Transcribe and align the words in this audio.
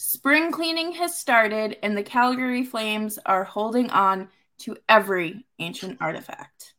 Spring 0.00 0.52
cleaning 0.52 0.92
has 0.92 1.18
started, 1.18 1.76
and 1.82 1.98
the 1.98 2.04
Calgary 2.04 2.64
Flames 2.64 3.18
are 3.26 3.42
holding 3.42 3.90
on 3.90 4.28
to 4.58 4.76
every 4.88 5.44
ancient 5.58 5.98
artifact. 6.00 6.74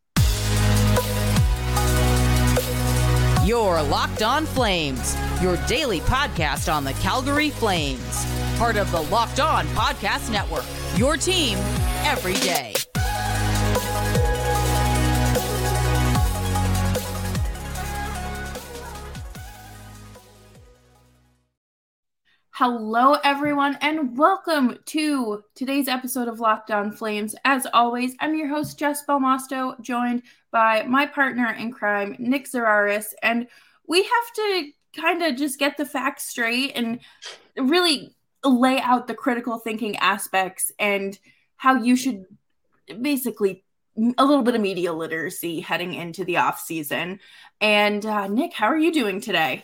Your 3.45 3.83
Locked 3.83 4.21
On 4.21 4.45
Flames, 4.45 5.17
your 5.41 5.57
daily 5.67 5.99
podcast 5.99 6.73
on 6.73 6.85
the 6.85 6.93
Calgary 6.93 7.49
Flames. 7.49 8.25
Part 8.57 8.77
of 8.77 8.89
the 8.89 9.01
Locked 9.01 9.41
On 9.41 9.65
Podcast 9.67 10.31
Network, 10.31 10.63
your 10.95 11.17
team 11.17 11.57
every 12.05 12.35
day. 12.35 12.73
Hello, 22.61 23.13
everyone, 23.23 23.77
and 23.79 24.17
welcome 24.17 24.79
to 24.87 25.41
today's 25.55 25.87
episode 25.87 26.27
of 26.27 26.41
Locked 26.41 26.71
On 26.71 26.91
Flames. 26.91 27.33
As 27.45 27.65
always, 27.73 28.15
I'm 28.19 28.35
your 28.35 28.49
host, 28.49 28.77
Jess 28.77 29.05
Belmosto, 29.07 29.79
joined 29.79 30.23
by 30.51 30.83
my 30.83 31.05
partner 31.05 31.53
in 31.53 31.71
crime, 31.71 32.17
Nick 32.19 32.51
Zararis. 32.51 33.13
And 33.23 33.47
we 33.87 34.03
have 34.03 34.33
to 34.35 34.71
kind 34.93 35.23
of 35.23 35.37
just 35.37 35.57
get 35.57 35.77
the 35.77 35.85
facts 35.85 36.25
straight 36.25 36.73
and 36.75 36.99
really 37.55 38.13
lay 38.43 38.81
out 38.81 39.07
the 39.07 39.13
critical 39.13 39.59
thinking 39.59 39.95
aspects 39.95 40.69
and 40.77 41.17
how 41.55 41.75
you 41.75 41.95
should 41.95 42.25
basically 43.01 43.63
a 44.17 44.25
little 44.25 44.43
bit 44.43 44.55
of 44.55 44.59
media 44.59 44.91
literacy 44.91 45.61
heading 45.61 45.93
into 45.93 46.25
the 46.25 46.35
off 46.35 46.59
season. 46.59 47.21
And 47.61 48.05
uh, 48.05 48.27
Nick, 48.27 48.51
how 48.51 48.65
are 48.65 48.77
you 48.77 48.91
doing 48.91 49.21
today? 49.21 49.63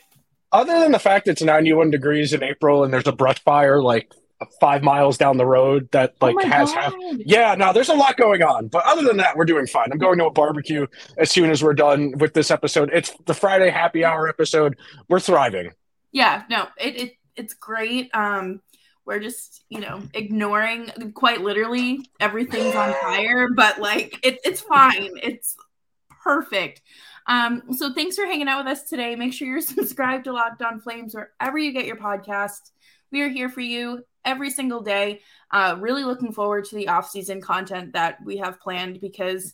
Other 0.56 0.80
than 0.80 0.92
the 0.92 1.00
fact 1.00 1.28
it's 1.28 1.42
91 1.42 1.92
degrees 1.92 2.34
in 2.34 2.44
April 2.44 2.84
and 2.84 2.94
there's 2.94 3.08
a 3.08 3.12
brush 3.12 3.40
fire 3.44 3.82
like 3.82 4.12
five 4.60 4.84
miles 4.84 5.18
down 5.18 5.38
the 5.38 5.46
road 5.46 5.90
that 5.92 6.16
Oh 6.22 6.28
like 6.28 6.36
my 6.36 6.46
has 6.46 6.72
happened. 6.72 7.24
Yeah, 7.26 7.56
no, 7.56 7.74
there's 7.74 7.90
a 7.90 7.94
lot 7.94 8.18
going 8.18 8.44
on. 8.44 8.68
But 8.68 8.86
other 8.86 9.04
than 9.04 9.18
that, 9.18 9.36
we're 9.36 9.46
doing 9.46 9.68
fine. 9.68 9.92
I'm 9.92 9.98
going 9.98 10.18
to 10.20 10.26
a 10.26 10.32
barbecue 10.32 10.88
as 11.18 11.32
soon 11.32 11.50
as 11.50 11.64
we're 11.64 11.74
done 11.74 12.18
with 12.18 12.34
this 12.34 12.52
episode. 12.52 12.90
It's 12.94 13.14
the 13.26 13.34
Friday 13.34 13.70
happy 13.70 14.04
hour 14.04 14.28
episode. 14.28 14.78
We're 15.08 15.20
thriving. 15.20 15.72
Yeah, 16.12 16.44
no, 16.50 16.68
it, 16.78 16.96
it 16.96 17.14
it's 17.36 17.54
great. 17.54 18.10
Um, 18.14 18.62
we're 19.06 19.20
just 19.20 19.64
you 19.70 19.80
know 19.80 20.02
ignoring 20.14 20.92
quite 21.14 21.42
literally 21.42 22.10
everything's 22.20 22.76
on 22.76 22.94
fire, 23.02 23.50
but 23.56 23.80
like 23.80 24.20
it, 24.24 24.40
it's 24.44 24.62
fine. 24.62 25.12
It's 25.22 25.56
perfect. 26.24 26.82
Um, 27.28 27.64
so 27.76 27.94
thanks 27.94 28.16
for 28.16 28.26
hanging 28.26 28.48
out 28.48 28.64
with 28.64 28.72
us 28.72 28.84
today. 28.84 29.16
Make 29.16 29.34
sure 29.34 29.48
you're 29.48 29.62
subscribed 29.62 30.26
to 30.26 30.34
Locked 30.34 30.62
On 30.62 30.80
Flames 30.80 31.16
wherever 31.16 31.58
you 31.58 31.72
get 31.72 31.86
your 31.86 31.98
podcast. 31.98 32.72
We 33.12 33.22
are 33.22 33.30
here 33.30 33.50
for 33.50 33.62
you 33.62 34.04
every 34.24 34.50
single 34.50 34.82
day. 34.82 35.22
Uh, 35.52 35.78
really 35.80 36.04
looking 36.04 36.34
forward 36.34 36.66
to 36.66 36.76
the 36.76 36.88
off-season 36.88 37.42
content 37.42 37.94
that 37.94 38.24
we 38.24 38.38
have 38.38 38.60
planned 38.60 39.00
because 39.00 39.54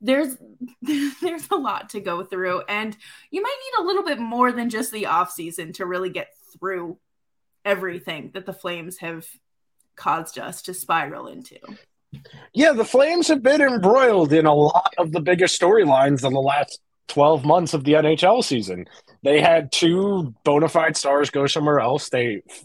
there's 0.00 0.36
there's 0.82 1.48
a 1.50 1.56
lot 1.56 1.90
to 1.90 2.00
go 2.00 2.24
through 2.24 2.62
and 2.68 2.96
you 3.30 3.42
might 3.42 3.56
need 3.64 3.82
a 3.82 3.86
little 3.86 4.04
bit 4.04 4.18
more 4.18 4.52
than 4.52 4.68
just 4.68 4.92
the 4.92 5.06
off 5.06 5.30
season 5.30 5.72
to 5.72 5.86
really 5.86 6.10
get 6.10 6.28
through 6.52 6.98
everything 7.64 8.30
that 8.34 8.44
the 8.44 8.52
flames 8.52 8.98
have 8.98 9.26
caused 9.96 10.38
us 10.38 10.62
to 10.62 10.74
spiral 10.74 11.26
into 11.26 11.56
Yeah, 12.52 12.72
the 12.72 12.84
Flames 12.84 13.28
have 13.28 13.42
been 13.42 13.60
embroiled 13.60 14.32
in 14.32 14.46
a 14.46 14.54
lot 14.54 14.94
of 14.98 15.12
the 15.12 15.20
biggest 15.20 15.60
storylines 15.60 16.24
in 16.24 16.32
the 16.32 16.40
last 16.40 16.80
12 17.08 17.44
months 17.44 17.74
of 17.74 17.84
the 17.84 17.92
NHL 17.92 18.42
season. 18.42 18.86
They 19.22 19.40
had 19.40 19.72
two 19.72 20.34
bona 20.44 20.68
fide 20.68 20.96
stars 20.96 21.30
go 21.30 21.46
somewhere 21.46 21.80
else. 21.80 22.08
They 22.10 22.42
f- 22.48 22.64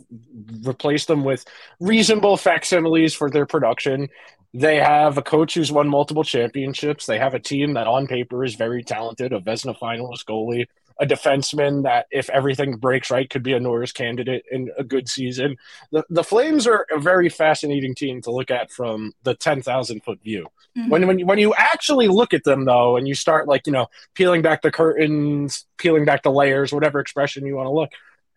replaced 0.64 1.08
them 1.08 1.24
with 1.24 1.46
reasonable 1.80 2.38
facsimiles 2.38 3.14
for 3.14 3.30
their 3.30 3.46
production. 3.46 4.10
They 4.54 4.78
have 4.78 5.18
a 5.18 5.22
coach 5.22 5.54
who's 5.54 5.72
won 5.72 5.88
multiple 5.88 6.24
championships. 6.24 7.06
They 7.06 7.20
have 7.20 7.34
a 7.34 7.40
team 7.40 7.74
that 7.74 7.88
on 7.88 8.08
paper 8.08 8.44
is 8.44 8.56
very 8.56 8.84
talented, 8.84 9.32
a 9.32 9.40
Vezina 9.40 9.78
finalist 9.78 10.26
goalie, 10.26 10.66
a 11.00 11.06
defenseman 11.06 11.84
that, 11.84 12.08
if 12.12 12.30
everything 12.30 12.76
breaks 12.76 13.10
right, 13.10 13.30
could 13.30 13.44
be 13.44 13.54
a 13.54 13.60
Norris 13.60 13.92
candidate 13.92 14.44
in 14.52 14.70
a 14.78 14.84
good 14.84 15.08
season. 15.08 15.58
The, 15.92 16.04
the 16.10 16.24
Flames 16.24 16.68
are 16.68 16.86
a 16.92 17.00
very 17.00 17.30
fascinating 17.30 17.96
team 17.96 18.22
to 18.24 18.32
look 18.32 18.52
at 18.52 18.70
from 18.70 19.14
the 19.24 19.34
10,000 19.34 20.04
foot 20.04 20.22
view. 20.22 20.48
Mm-hmm. 20.78 20.90
When, 20.90 21.08
when, 21.08 21.20
you, 21.20 21.26
when 21.26 21.40
you 21.40 21.54
actually 21.56 22.10
look 22.10 22.34
at 22.34 22.44
them, 22.44 22.66
though, 22.66 22.98
and 22.98 23.08
you 23.08 23.16
start, 23.16 23.48
like, 23.48 23.66
you 23.66 23.74
know, 23.74 23.88
peeling 24.14 24.42
back 24.42 24.62
the 24.62 24.72
curtains, 24.72 25.66
peeling 25.78 26.04
back 26.04 26.24
the 26.24 26.32
layers, 26.32 26.74
whatever 26.74 27.00
expression 27.00 27.46
you 27.46 27.56
want 27.56 27.68
to 27.68 27.72
look, 27.72 27.92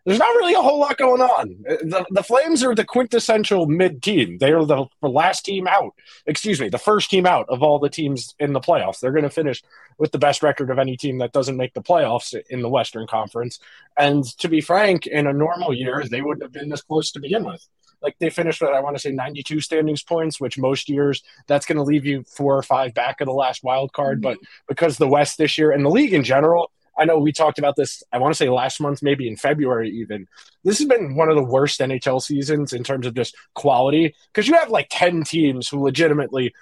there's 0.05 0.19
not 0.19 0.35
really 0.37 0.55
a 0.55 0.61
whole 0.61 0.81
lot 0.81 0.97
going 0.97 1.21
on. 1.21 1.57
The, 1.65 2.05
the 2.11 2.23
Flames 2.23 2.65
are 2.65 2.75
the 2.75 2.85
quintessential 2.85 3.67
mid 3.67 4.03
team. 4.03 4.39
They 4.39 4.53
are 4.53 4.65
the, 4.65 4.87
last 5.03 5.45
team 5.45 5.69
out. 5.69 5.95
Excuse 6.27 6.61
me, 6.61 6.69
the 6.69 6.79
first 6.79 7.11
team 7.11 7.27
out 7.27 7.47
of 7.49 7.63
all 7.63 7.79
the 7.79 7.89
teams 7.89 8.35
in 8.39 8.53
the 8.53 8.61
playoffs. 8.61 8.99
They're 8.99 9.13
going 9.13 9.23
to 9.23 9.31
finish 9.31 9.63
with 9.99 10.11
the 10.11 10.19
best 10.19 10.43
record 10.43 10.71
of 10.71 10.79
any 10.79 10.97
team 10.97 11.19
that 11.19 11.33
doesn't 11.33 11.57
make 11.57 11.75
the 11.75 11.83
playoffs 11.83 12.35
in 12.51 12.63
the 12.63 12.69
Western 12.69 13.07
Conference. 13.07 13.61
And 13.97 14.25
to 14.39 14.49
be 14.49 14.61
frank, 14.61 15.07
in 15.07 15.27
a 15.27 15.33
normal 15.33 15.73
year, 15.73 16.03
they 16.11 16.23
wouldn't 16.23 16.43
have 16.43 16.53
been 16.53 16.69
this 16.69 16.83
close 16.83 17.13
to 17.13 17.21
begin 17.21 17.45
with. 17.45 17.67
Like 18.03 18.17
they 18.19 18.31
finished 18.31 18.61
with, 18.61 18.71
I 18.71 18.81
want 18.81 18.97
to 18.97 19.01
say, 19.01 19.13
92 19.13 19.61
standings 19.61 20.03
points, 20.03 20.41
which 20.41 20.59
most 20.59 20.89
years 20.89 21.23
that's 21.47 21.67
going 21.67 21.77
to 21.77 21.85
leave 21.85 22.05
you 22.05 22.25
four 22.25 22.57
or 22.57 22.63
five 22.63 22.95
back 22.95 23.21
of 23.21 23.27
the 23.27 23.33
last 23.33 23.63
wild 23.63 23.93
card. 23.93 24.19
Mhm. 24.19 24.23
But 24.23 24.39
because 24.67 24.97
the 24.97 25.07
West 25.07 25.39
this 25.39 25.57
year 25.57 25.71
and 25.71 25.85
the 25.85 25.91
league 25.91 26.13
in 26.13 26.25
general, 26.25 26.73
I 26.99 27.05
know 27.07 27.19
we 27.19 27.33
talked 27.33 27.59
about 27.59 27.77
this, 27.77 28.03
I 28.13 28.19
want 28.19 28.33
to 28.35 28.37
say 28.37 28.49
last 28.49 28.81
month, 28.81 29.03
maybe 29.03 29.27
in 29.29 29.37
February 29.37 29.91
even. 29.91 30.29
This 30.65 30.79
has 30.79 30.87
been 30.87 31.15
one 31.17 31.29
of 31.31 31.37
the 31.37 31.43
worst 31.43 31.81
NHL 31.81 32.21
seasons 32.23 32.73
in 32.73 32.85
terms 32.85 33.07
of 33.07 33.15
just 33.15 33.35
quality 33.55 34.15
because 34.33 34.47
you 34.47 34.55
have 34.55 34.69
like 34.71 34.89
10 34.91 35.25
teams 35.25 35.69
who 35.69 35.83
legitimately, 35.83 36.53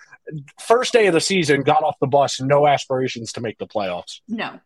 first 0.60 0.92
day 0.92 1.06
of 1.08 1.14
the 1.14 1.20
season, 1.20 1.62
got 1.62 1.82
off 1.82 1.98
the 2.00 2.06
bus, 2.06 2.41
no 2.41 2.66
aspirations 2.66 3.32
to 3.32 3.41
make 3.41 3.58
the 3.58 3.66
playoffs. 3.66 4.20
no 4.28 4.60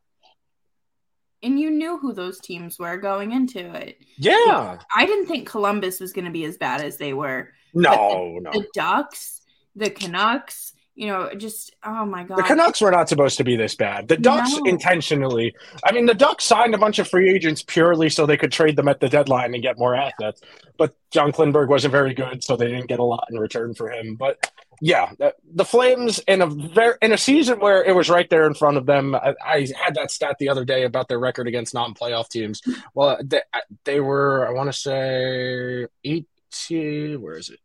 and 1.42 1.60
you 1.60 1.70
knew 1.70 1.98
who 1.98 2.12
those 2.14 2.41
teams 2.41 2.78
were 2.78 2.96
going 2.96 3.32
into 3.32 3.72
it 3.75 3.98
Yeah. 4.16 4.78
i 4.94 5.06
didn't 5.06 5.26
think 5.26 5.48
columbus 5.48 6.00
was 6.00 6.12
going 6.12 6.25
to 6.26 6.31
be 6.31 6.44
as 6.44 6.56
bad 6.56 6.81
as 6.81 6.96
they 6.96 7.12
were 7.12 7.50
No, 7.75 8.38
no. 8.41 8.50
the 8.52 8.66
ducks 8.75 9.41
the 9.76 9.91
canucks 9.91 10.72
you 10.94 11.06
know 11.09 11.31
just 11.37 11.75
oh 11.82 12.05
my 12.06 12.25
god 12.25 12.38
The 12.38 12.43
Canucks 12.43 12.81
were 12.81 12.91
not 12.91 13.09
supposed 13.09 13.37
to 13.38 13.44
be 13.44 13.56
this 13.56 13.75
bad. 13.75 14.09
The 14.09 14.16
Ducks 14.16 14.56
No. 14.56 14.71
intentionally. 14.71 15.55
I 15.84 15.93
mean, 15.93 16.06
the 16.06 16.15
Ducks 16.15 16.44
signed 16.44 16.75
a 16.75 16.78
bunch 16.78 16.99
of 16.99 17.09
free 17.09 17.31
agents 17.31 17.62
purely 17.66 18.09
so 18.09 18.27
they 18.27 18.37
could 18.37 18.53
trade 18.53 18.77
them 18.77 18.88
at 18.88 19.00
the 19.00 19.09
deadline 19.09 19.55
and 19.55 19.62
get 19.62 19.78
more 19.78 19.94
assets. 19.94 20.41
But 20.77 20.94
John 21.10 21.32
Klingberg 21.32 21.69
wasn't 21.69 21.93
very 21.93 22.15
good, 22.15 22.43
so 22.44 22.56
they 22.56 22.66
didn't 22.69 22.87
get 22.88 22.99
a 22.99 23.05
lot 23.05 23.27
in 23.31 23.38
return 23.38 23.75
for 23.75 23.91
him. 23.91 24.16
But 24.16 24.50
yeah, 24.81 25.12
the, 25.53 25.65
Flames 25.65 26.19
in 26.27 26.43
a 26.43 26.47
very 26.47 26.94
in 27.00 27.12
a 27.12 27.19
season 27.19 27.61
where 27.61 27.82
it 27.82 27.94
was 27.94 28.11
right 28.11 28.28
there 28.28 28.47
in 28.47 28.55
front 28.55 28.76
of 28.76 28.87
them. 28.87 29.15
I, 29.15 29.34
I 29.44 29.69
had 29.82 29.94
that 29.94 30.11
stat 30.11 30.37
the 30.38 30.49
other 30.49 30.65
day 30.65 30.84
about 30.84 31.09
their 31.09 31.19
record 31.19 31.47
against 31.49 31.75
non-playoff 31.75 32.28
teams. 32.28 32.61
Well, 32.93 33.19
they, 33.22 33.43
they 33.84 34.00
were, 34.00 34.47
I 34.47 34.50
want 34.53 34.72
to 34.72 34.78
say, 34.78 35.87
eighteen. 36.05 37.21
Where 37.22 37.37
is 37.37 37.50
it? 37.50 37.61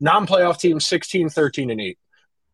Non-playoff 0.00 0.58
teams, 0.58 0.86
16, 0.86 1.28
13, 1.28 1.70
and 1.70 1.80
eight 1.80 1.98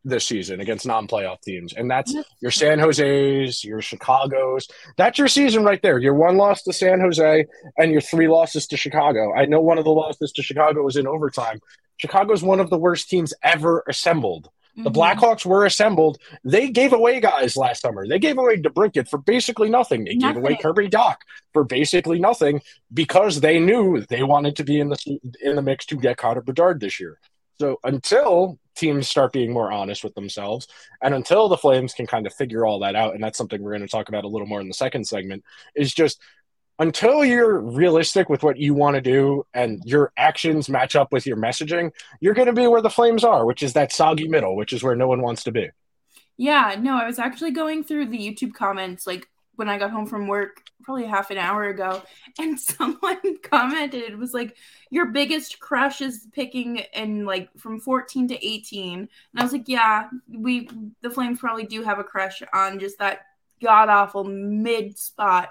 this 0.04 0.26
season 0.26 0.60
against 0.60 0.86
non-playoff 0.86 1.40
teams, 1.42 1.72
and 1.72 1.90
that's 1.90 2.14
your 2.40 2.50
San 2.50 2.78
Jose's, 2.78 3.64
your 3.64 3.82
Chicago's. 3.82 4.68
That's 4.96 5.18
your 5.18 5.28
season 5.28 5.64
right 5.64 5.82
there. 5.82 5.98
Your 5.98 6.14
one 6.14 6.36
loss 6.36 6.62
to 6.62 6.72
San 6.72 7.00
Jose 7.00 7.46
and 7.76 7.92
your 7.92 8.00
three 8.00 8.28
losses 8.28 8.66
to 8.68 8.76
Chicago. 8.76 9.34
I 9.34 9.46
know 9.46 9.60
one 9.60 9.78
of 9.78 9.84
the 9.84 9.90
losses 9.90 10.32
to 10.32 10.42
Chicago 10.42 10.82
was 10.82 10.96
in 10.96 11.06
overtime. 11.06 11.60
Chicago's 11.96 12.42
one 12.42 12.60
of 12.60 12.70
the 12.70 12.78
worst 12.78 13.08
teams 13.08 13.34
ever 13.42 13.84
assembled. 13.88 14.48
The 14.78 14.90
Mhm. 14.90 14.94
Blackhawks 14.94 15.44
were 15.44 15.66
assembled. 15.66 16.18
They 16.44 16.70
gave 16.70 16.92
away 16.92 17.18
guys 17.18 17.56
last 17.56 17.82
summer. 17.82 18.06
They 18.06 18.20
gave 18.20 18.38
away 18.38 18.58
DeBrincat 18.58 19.08
for 19.08 19.18
basically 19.18 19.68
nothing. 19.68 20.04
They 20.04 20.14
gave 20.14 20.36
away 20.36 20.56
Kirby 20.56 20.88
Dach 20.88 21.16
for 21.52 21.64
basically 21.64 22.20
nothing 22.20 22.62
because 22.94 23.40
they 23.40 23.58
knew 23.58 24.02
they 24.02 24.22
wanted 24.22 24.54
to 24.56 24.64
be 24.64 24.78
in 24.78 24.88
the 24.88 25.18
in 25.42 25.56
the 25.56 25.62
mix 25.62 25.84
to 25.86 25.96
get 25.96 26.16
Connor 26.16 26.42
Bedard 26.42 26.78
this 26.80 27.00
year. 27.00 27.18
So 27.60 27.80
until 27.82 28.60
teams 28.76 29.08
start 29.08 29.32
being 29.32 29.52
more 29.52 29.72
honest 29.72 30.04
with 30.04 30.14
themselves, 30.14 30.68
and 31.02 31.12
until 31.12 31.48
the 31.48 31.56
Flames 31.56 31.92
can 31.92 32.06
kind 32.06 32.24
of 32.24 32.32
figure 32.32 32.64
all 32.64 32.78
that 32.78 32.94
out, 32.94 33.14
and 33.14 33.22
that's 33.24 33.36
something 33.36 33.60
we're 33.60 33.72
going 33.72 33.82
to 33.82 33.88
talk 33.88 34.08
about 34.08 34.22
a 34.22 34.28
little 34.28 34.46
more 34.46 34.60
in 34.60 34.68
the 34.68 34.74
second 34.74 35.04
segment, 35.08 35.42
is 35.74 35.92
just 35.92 36.20
until 36.78 37.24
you're 37.24 37.58
realistic 37.58 38.28
with 38.28 38.42
what 38.42 38.56
you 38.56 38.74
want 38.74 38.94
to 38.94 39.00
do 39.00 39.44
and 39.52 39.82
your 39.84 40.12
actions 40.16 40.68
match 40.68 40.94
up 40.94 41.12
with 41.12 41.26
your 41.26 41.36
messaging, 41.36 41.92
you're 42.20 42.34
going 42.34 42.46
to 42.46 42.52
be 42.52 42.66
where 42.66 42.82
the 42.82 42.90
Flames 42.90 43.24
are, 43.24 43.44
which 43.44 43.62
is 43.62 43.72
that 43.72 43.92
soggy 43.92 44.28
middle, 44.28 44.54
which 44.56 44.72
is 44.72 44.82
where 44.82 44.94
no 44.94 45.08
one 45.08 45.20
wants 45.20 45.44
to 45.44 45.52
be. 45.52 45.70
Yeah, 46.36 46.76
no, 46.78 46.96
I 46.96 47.06
was 47.06 47.18
actually 47.18 47.50
going 47.50 47.82
through 47.82 48.06
the 48.06 48.18
YouTube 48.18 48.54
comments 48.54 49.06
like 49.06 49.28
when 49.56 49.68
I 49.68 49.76
got 49.76 49.90
home 49.90 50.06
from 50.06 50.28
work 50.28 50.62
probably 50.84 51.04
half 51.04 51.32
an 51.32 51.38
hour 51.38 51.64
ago, 51.64 52.00
and 52.38 52.58
someone 52.58 53.18
commented 53.42 54.02
it 54.04 54.16
was 54.16 54.32
like 54.32 54.56
your 54.90 55.06
biggest 55.06 55.58
crush 55.58 56.00
is 56.00 56.28
picking 56.32 56.76
in 56.94 57.24
like 57.24 57.48
from 57.58 57.80
14 57.80 58.28
to 58.28 58.46
18. 58.46 59.00
And 59.00 59.08
I 59.36 59.42
was 59.42 59.52
like, 59.52 59.68
yeah, 59.68 60.08
we 60.32 60.70
the 61.02 61.10
Flames 61.10 61.40
probably 61.40 61.66
do 61.66 61.82
have 61.82 61.98
a 61.98 62.04
crush 62.04 62.40
on 62.54 62.78
just 62.78 63.00
that 63.00 63.22
god 63.60 63.88
awful 63.88 64.22
mid 64.22 64.96
spot 64.96 65.48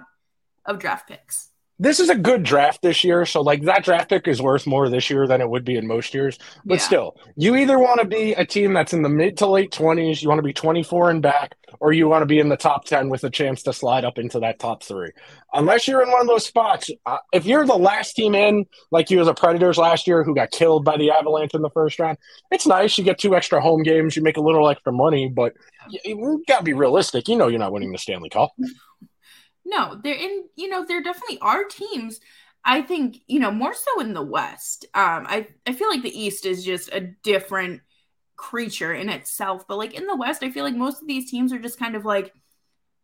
of 0.67 0.79
draft 0.79 1.07
picks. 1.07 1.49
this 1.79 1.99
is 1.99 2.09
a 2.09 2.15
good 2.15 2.41
draft 2.41 2.81
this 2.81 3.03
year. 3.03 3.23
So, 3.23 3.41
like, 3.41 3.61
that 3.65 3.83
draft 3.83 4.09
pick 4.09 4.27
is 4.27 4.41
worth 4.41 4.65
more 4.65 4.89
this 4.89 5.11
year 5.11 5.27
than 5.27 5.41
it 5.41 5.47
would 5.49 5.63
be 5.63 5.75
in 5.75 5.85
most 5.85 6.11
years. 6.11 6.39
But 6.65 6.79
Yeah. 6.79 6.85
still, 6.85 7.15
you 7.35 7.55
either 7.55 7.77
want 7.77 8.01
to 8.01 8.07
be 8.07 8.33
a 8.33 8.43
team 8.43 8.73
that's 8.73 8.93
in 8.93 9.03
the 9.03 9.09
mid 9.09 9.37
to 9.37 9.45
late 9.45 9.69
20s, 9.71 10.23
you 10.23 10.27
want 10.27 10.39
to 10.39 10.43
be 10.43 10.53
24 10.53 11.11
and 11.11 11.21
back, 11.21 11.53
or 11.79 11.93
you 11.93 12.07
want 12.07 12.23
to 12.23 12.25
be 12.25 12.39
in 12.39 12.49
the 12.49 12.57
top 12.57 12.85
10 12.85 13.09
with 13.09 13.23
a 13.23 13.29
chance 13.29 13.61
to 13.61 13.73
slide 13.73 14.05
up 14.05 14.17
into 14.17 14.39
that 14.39 14.57
top 14.57 14.81
three. 14.81 15.11
Unless 15.53 15.87
you're 15.87 16.01
in 16.01 16.09
one 16.09 16.21
of 16.21 16.25
those 16.27 16.47
spots, 16.47 16.89
uh, 17.05 17.17
if 17.31 17.45
you're 17.45 17.67
the 17.67 17.77
last 17.77 18.13
team 18.13 18.33
in, 18.33 18.65
like 18.89 19.11
you 19.11 19.21
as 19.21 19.27
a 19.27 19.35
Predators 19.35 19.77
last 19.77 20.07
year 20.07 20.23
who 20.23 20.33
got 20.33 20.49
killed 20.49 20.83
by 20.83 20.97
the 20.97 21.11
Avalanche 21.11 21.53
in 21.53 21.61
the 21.61 21.69
first 21.69 21.99
round, 21.99 22.17
it's 22.49 22.65
nice. 22.65 22.97
You 22.97 23.03
get 23.03 23.19
two 23.19 23.35
extra 23.35 23.61
home 23.61 23.83
games, 23.83 24.15
you 24.15 24.23
make 24.23 24.37
a 24.37 24.41
little 24.41 24.67
extra 24.67 24.91
money, 24.91 25.29
but 25.29 25.53
you, 25.91 25.99
you 26.05 26.43
got 26.47 26.57
to 26.57 26.63
be 26.63 26.73
realistic. 26.73 27.27
You 27.27 27.35
know, 27.35 27.49
you're 27.49 27.59
not 27.59 27.71
winning 27.71 27.91
the 27.91 27.99
Stanley 27.99 28.29
Cup. 28.29 28.49
No, 29.67 29.99
there 30.01 30.15
in 30.15 30.45
you 30.55 30.69
know 30.69 30.85
there 30.85 31.03
definitely 31.03 31.39
are 31.39 31.65
teams. 31.65 32.19
I 32.63 32.81
think 32.81 33.17
you 33.27 33.39
know 33.39 33.51
more 33.51 33.73
so 33.73 33.99
in 33.99 34.13
the 34.13 34.23
West. 34.23 34.85
Um, 34.93 35.25
I 35.27 35.47
I 35.67 35.73
feel 35.73 35.89
like 35.89 36.03
the 36.03 36.19
East 36.19 36.45
is 36.45 36.63
just 36.63 36.89
a 36.93 37.01
different 37.01 37.81
creature 38.37 38.93
in 38.93 39.09
itself, 39.09 39.67
but 39.67 39.77
like 39.77 39.93
in 39.93 40.07
the 40.07 40.15
West, 40.15 40.41
I 40.41 40.51
feel 40.51 40.63
like 40.63 40.75
most 40.75 41.01
of 41.01 41.07
these 41.07 41.29
teams 41.29 41.51
are 41.51 41.59
just 41.59 41.79
kind 41.79 41.95
of 41.95 42.05
like 42.05 42.33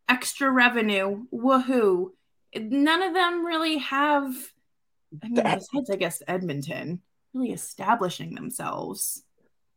extra 0.07 0.49
revenue, 0.49 1.25
woohoo. 1.33 2.11
None 2.55 3.01
of 3.01 3.13
them 3.13 3.45
really 3.45 3.79
have. 3.79 4.33
I 5.23 5.27
mean, 5.27 5.43
besides 5.43 5.89
I 5.89 5.95
guess 5.97 6.21
Edmonton 6.27 7.01
really 7.33 7.51
establishing 7.51 8.35
themselves. 8.35 9.23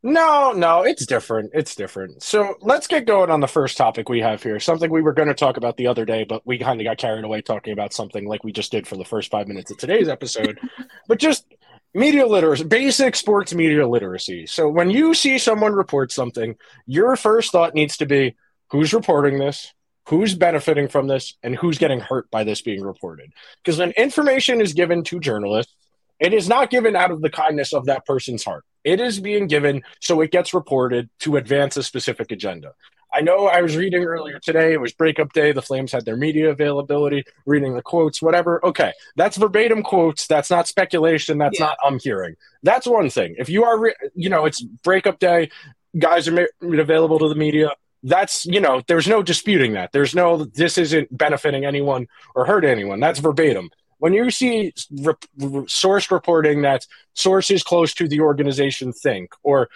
No, 0.06 0.52
no, 0.52 0.82
it's 0.84 1.04
different. 1.04 1.50
It's 1.52 1.74
different. 1.74 2.22
So 2.22 2.54
let's 2.60 2.86
get 2.86 3.06
going 3.06 3.28
on 3.28 3.40
the 3.40 3.48
first 3.48 3.76
topic 3.76 4.08
we 4.08 4.20
have 4.20 4.40
here. 4.40 4.60
Something 4.60 4.88
we 4.88 5.02
were 5.02 5.12
going 5.12 5.26
to 5.26 5.34
talk 5.34 5.56
about 5.56 5.76
the 5.76 5.88
other 5.88 6.04
day, 6.04 6.22
but 6.22 6.46
we 6.46 6.58
kind 6.58 6.80
of 6.80 6.84
got 6.84 6.96
carried 6.96 7.24
away 7.24 7.42
talking 7.42 7.72
about 7.72 7.92
something 7.92 8.24
like 8.24 8.44
we 8.44 8.52
just 8.52 8.70
did 8.70 8.86
for 8.86 8.96
the 8.96 9.04
first 9.04 9.32
five 9.32 9.48
minutes 9.48 9.72
of 9.72 9.78
today's 9.78 10.08
episode. 10.08 10.60
but 11.08 11.18
just 11.18 11.52
media 11.92 12.24
literacy, 12.24 12.62
basic 12.62 13.16
sports 13.16 13.52
media 13.52 13.88
literacy. 13.88 14.46
So 14.46 14.68
when 14.68 14.90
you 14.90 15.12
see 15.12 15.38
someone 15.38 15.72
report 15.72 16.12
something, 16.12 16.54
your 16.86 17.16
first 17.16 17.50
thought 17.50 17.74
needs 17.74 17.96
to 17.96 18.06
be 18.06 18.36
who's 18.70 18.94
reporting 18.94 19.40
this? 19.40 19.74
Who's 20.06 20.36
benefiting 20.36 20.86
from 20.86 21.08
this 21.08 21.34
and 21.42 21.56
who's 21.56 21.78
getting 21.78 21.98
hurt 21.98 22.30
by 22.30 22.44
this 22.44 22.62
being 22.62 22.84
reported? 22.84 23.32
Because 23.56 23.80
when 23.80 23.90
information 23.96 24.60
is 24.60 24.72
given 24.72 25.02
to 25.02 25.18
journalists, 25.18 25.74
it 26.20 26.32
is 26.32 26.48
not 26.48 26.70
given 26.70 26.94
out 26.94 27.10
of 27.10 27.22
the 27.22 27.28
kindness 27.28 27.72
of 27.72 27.86
that 27.86 28.06
person's 28.06 28.44
heart. 28.44 28.64
It 28.86 29.00
is 29.00 29.18
being 29.18 29.48
given 29.48 29.82
so 30.00 30.20
it 30.20 30.30
gets 30.30 30.54
reported 30.54 31.10
to 31.20 31.36
advance 31.36 31.76
a 31.76 31.82
specific 31.82 32.30
agenda. 32.30 32.72
I 33.12 33.20
know 33.20 33.46
I 33.48 33.60
was 33.62 33.76
reading 33.76 34.04
earlier 34.04 34.38
today, 34.38 34.72
it 34.74 34.80
was 34.80 34.92
breakup 34.92 35.32
day. 35.32 35.50
The 35.50 35.62
Flames 35.62 35.90
had 35.90 36.04
their 36.04 36.16
media 36.16 36.50
availability, 36.50 37.24
reading 37.46 37.74
the 37.74 37.82
quotes, 37.82 38.22
whatever. 38.22 38.64
Okay, 38.64 38.92
that's 39.16 39.36
verbatim 39.38 39.82
quotes. 39.82 40.26
That's 40.28 40.50
not 40.50 40.68
speculation. 40.68 41.38
That's 41.38 41.58
Yeah. 41.58 41.66
not 41.66 41.78
I'm 41.84 41.98
hearing. 41.98 42.36
That's 42.62 42.86
one 42.86 43.10
thing. 43.10 43.34
If 43.38 43.48
you 43.48 43.64
are, 43.64 43.76
re- 43.78 43.94
you 44.14 44.28
know, 44.28 44.44
it's 44.44 44.60
breakup 44.62 45.18
day, 45.18 45.50
guys 45.98 46.28
are 46.28 46.32
ma- 46.32 46.80
available 46.80 47.18
to 47.20 47.28
the 47.28 47.34
media. 47.34 47.70
That's, 48.04 48.46
you 48.46 48.60
know, 48.60 48.82
there's 48.86 49.08
no 49.08 49.20
disputing 49.22 49.72
that. 49.72 49.90
There's 49.92 50.14
no, 50.14 50.44
this 50.44 50.78
isn't 50.78 51.16
benefiting 51.16 51.64
anyone 51.64 52.06
or 52.36 52.44
hurt 52.44 52.64
anyone. 52.64 53.00
That's 53.00 53.18
verbatim. 53.18 53.70
When 53.98 54.12
you 54.12 54.30
see 54.30 54.72
re- 54.90 55.14
re- 55.38 55.64
source 55.68 56.10
reporting 56.10 56.62
that 56.62 56.86
sources 57.14 57.62
close 57.62 57.94
to 57.94 58.08
the 58.08 58.20
organization 58.20 58.92
think, 58.92 59.30
or 59.42 59.68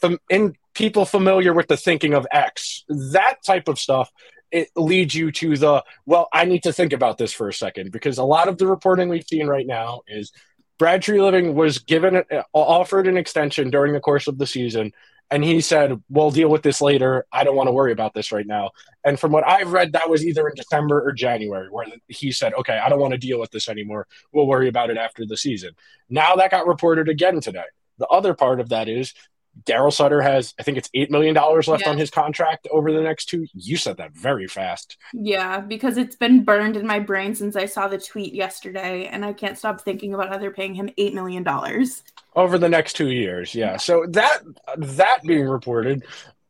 fam- 0.00 0.18
in 0.30 0.54
people 0.74 1.04
familiar 1.04 1.52
with 1.52 1.68
the 1.68 1.76
thinking 1.76 2.14
of 2.14 2.26
X, 2.32 2.84
that 2.88 3.36
type 3.44 3.68
of 3.68 3.78
stuff, 3.78 4.10
it 4.50 4.68
leads 4.76 5.14
you 5.14 5.32
to 5.32 5.56
the 5.56 5.84
well. 6.06 6.28
I 6.32 6.44
need 6.44 6.62
to 6.64 6.72
think 6.72 6.92
about 6.92 7.18
this 7.18 7.32
for 7.32 7.48
a 7.48 7.54
second 7.54 7.92
because 7.92 8.18
a 8.18 8.24
lot 8.24 8.48
of 8.48 8.58
the 8.58 8.66
reporting 8.66 9.08
we've 9.08 9.26
seen 9.26 9.46
right 9.46 9.66
now 9.66 10.02
is 10.06 10.32
Brad 10.78 11.02
Treliving 11.02 11.54
was 11.54 11.78
given 11.78 12.22
offered 12.52 13.08
an 13.08 13.16
extension 13.16 13.70
during 13.70 13.92
the 13.92 14.00
course 14.00 14.26
of 14.28 14.38
the 14.38 14.46
season, 14.46 14.92
and 15.30 15.42
he 15.44 15.60
said, 15.60 16.00
"We'll 16.08 16.30
deal 16.30 16.48
with 16.48 16.62
this 16.62 16.80
later. 16.80 17.26
I 17.32 17.44
don't 17.44 17.56
want 17.56 17.68
to 17.68 17.72
worry 17.72 17.92
about 17.92 18.14
this 18.14 18.32
right 18.32 18.46
now." 18.46 18.70
And 19.04 19.18
from 19.18 19.32
what 19.32 19.46
I've 19.46 19.72
read, 19.72 19.92
that 19.92 20.08
was 20.08 20.24
either 20.24 20.48
in 20.48 20.54
December 20.54 21.00
or 21.02 21.12
January, 21.12 21.68
where 21.70 21.86
he 22.08 22.32
said, 22.32 22.54
"Okay, 22.54 22.78
I 22.78 22.88
don't 22.88 23.00
want 23.00 23.12
to 23.12 23.18
deal 23.18 23.40
with 23.40 23.50
this 23.50 23.68
anymore. 23.68 24.06
We'll 24.32 24.46
worry 24.46 24.68
about 24.68 24.90
it 24.90 24.96
after 24.96 25.26
the 25.26 25.36
season." 25.36 25.70
Now 26.08 26.36
that 26.36 26.50
got 26.50 26.66
reported 26.66 27.08
again 27.08 27.40
today. 27.40 27.64
The 27.98 28.06
other 28.08 28.34
part 28.34 28.60
of 28.60 28.68
that 28.68 28.88
is 28.88 29.14
Darryl 29.64 29.92
Sutter 29.92 30.20
has, 30.20 30.52
I 30.60 30.62
think 30.62 30.76
it's 30.76 30.90
eight 30.92 31.10
million 31.10 31.34
dollars 31.34 31.66
left 31.66 31.84
Yeah. 31.84 31.90
on 31.90 31.96
his 31.98 32.10
contract 32.10 32.68
over 32.70 32.92
the 32.92 33.00
next 33.00 33.24
two. 33.24 33.46
You 33.54 33.78
said 33.78 33.96
that 33.96 34.12
very 34.12 34.46
fast. 34.46 34.98
Yeah, 35.14 35.60
because 35.60 35.96
it's 35.96 36.14
been 36.14 36.44
burned 36.44 36.76
in 36.76 36.86
my 36.86 36.98
brain 36.98 37.34
since 37.34 37.56
I 37.56 37.64
saw 37.64 37.88
the 37.88 37.96
tweet 37.96 38.34
yesterday, 38.34 39.06
and 39.06 39.24
I 39.24 39.32
can't 39.32 39.56
stop 39.56 39.80
thinking 39.80 40.12
about 40.12 40.28
how 40.28 40.36
they're 40.36 40.50
paying 40.50 40.74
him 40.74 40.90
eight 40.98 41.14
million 41.14 41.42
dollars. 41.42 42.02
Over 42.36 42.58
the 42.58 42.68
next 42.68 42.92
two 42.92 43.10
years. 43.10 43.54
Yeah. 43.54 43.78
So 43.78 44.04
that 44.10 44.40
that 44.76 45.22
being 45.24 45.48
reported, 45.48 46.04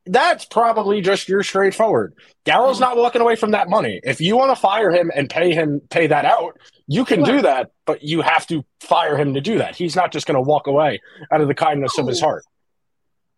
that's 0.04 0.44
probably 0.44 1.00
just 1.00 1.28
your 1.28 1.44
straightforward. 1.44 2.14
Darryl's 2.44 2.80
not 2.80 2.96
walking 2.96 3.20
away 3.22 3.36
from 3.36 3.52
that 3.52 3.68
money. 3.68 4.00
If 4.02 4.20
you 4.20 4.36
want 4.36 4.50
to 4.50 4.60
fire 4.60 4.90
him 4.90 5.12
and 5.14 5.30
pay 5.30 5.52
him 5.54 5.80
pay 5.88 6.08
that 6.08 6.24
out, 6.24 6.58
you 6.88 7.04
can 7.04 7.22
do 7.22 7.40
that, 7.42 7.70
but 7.84 8.02
you 8.02 8.20
have 8.20 8.46
to 8.48 8.64
fire 8.80 9.16
him 9.16 9.34
to 9.34 9.40
do 9.40 9.58
that. 9.58 9.76
He's 9.76 9.94
not 9.96 10.12
just 10.12 10.26
going 10.26 10.34
to 10.34 10.40
walk 10.40 10.66
away 10.66 11.00
out 11.30 11.40
of 11.40 11.48
the 11.48 11.54
kindness 11.54 11.98
of 11.98 12.06
his 12.06 12.20
heart. 12.20 12.42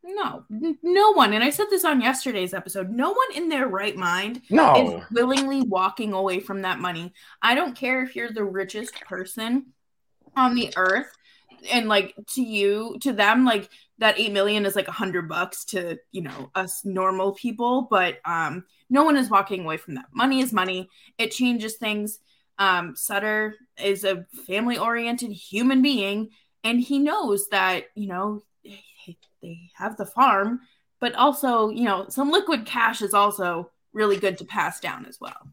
No, 0.03 0.45
no 0.83 1.13
one, 1.13 1.35
and 1.35 1.45
I 1.45 1.51
said 1.51 1.67
this 1.69 1.85
on 1.85 2.01
yesterday's 2.01 2.55
episode. 2.55 2.89
No 2.89 3.11
one 3.11 3.37
in 3.37 3.51
their 3.51 3.69
right 3.69 3.95
mind 3.95 4.41
No. 4.49 4.97
is 4.97 5.05
willingly 5.13 5.63
walking 5.63 6.15
away 6.15 6.41
from 6.41 6.63
that 6.63 6.81
money. 6.81 7.13
I 7.43 7.55
don't 7.55 7.77
care 7.77 8.03
if 8.03 8.17
you're 8.17 8.33
the 8.33 8.45
richest 8.45 8.99
person 9.03 9.67
on 10.35 10.55
the 10.55 10.73
earth, 10.77 11.11
and 11.71 11.89
like 11.89 12.15
to 12.35 12.43
you, 12.43 12.97
to 13.01 13.13
them, 13.13 13.45
like 13.45 13.69
that 13.99 14.19
eight 14.19 14.33
million 14.33 14.65
is 14.67 14.77
like 14.77 14.89
a 14.89 14.93
hundred 14.93 15.29
bucks 15.29 15.65
to 15.67 15.99
you 16.13 16.23
know 16.23 16.51
us 16.55 16.85
normal 16.85 17.33
people, 17.33 17.89
but 17.91 18.19
um, 18.25 18.65
no 18.91 19.05
one 19.05 19.17
is 19.17 19.31
walking 19.31 19.65
away 19.65 19.77
from 19.77 19.95
that. 19.95 20.07
Money 20.13 20.41
is 20.41 20.53
money. 20.53 20.89
It 21.19 21.31
changes 21.31 21.77
things. 21.77 22.21
Um, 22.59 22.97
Sutter 22.97 23.55
is 23.83 24.05
a 24.05 24.27
family-oriented 24.47 25.31
human 25.31 25.83
being, 25.83 26.31
and 26.65 26.81
he 26.81 26.99
knows 26.99 27.49
that 27.49 27.85
you 27.95 28.09
know 28.09 28.43
they 29.43 29.71
have 29.75 29.97
the 29.97 30.07
farm, 30.07 30.61
but 31.01 31.15
also 31.15 31.69
you 31.69 31.85
know 31.85 32.07
some 32.09 32.31
liquid 32.31 32.67
cash 32.67 33.03
is 33.03 33.15
also 33.15 33.71
really 33.93 34.17
good 34.17 34.39
to 34.39 34.45
pass 34.45 34.81
down 34.81 35.07
as 35.07 35.19
well. 35.21 35.49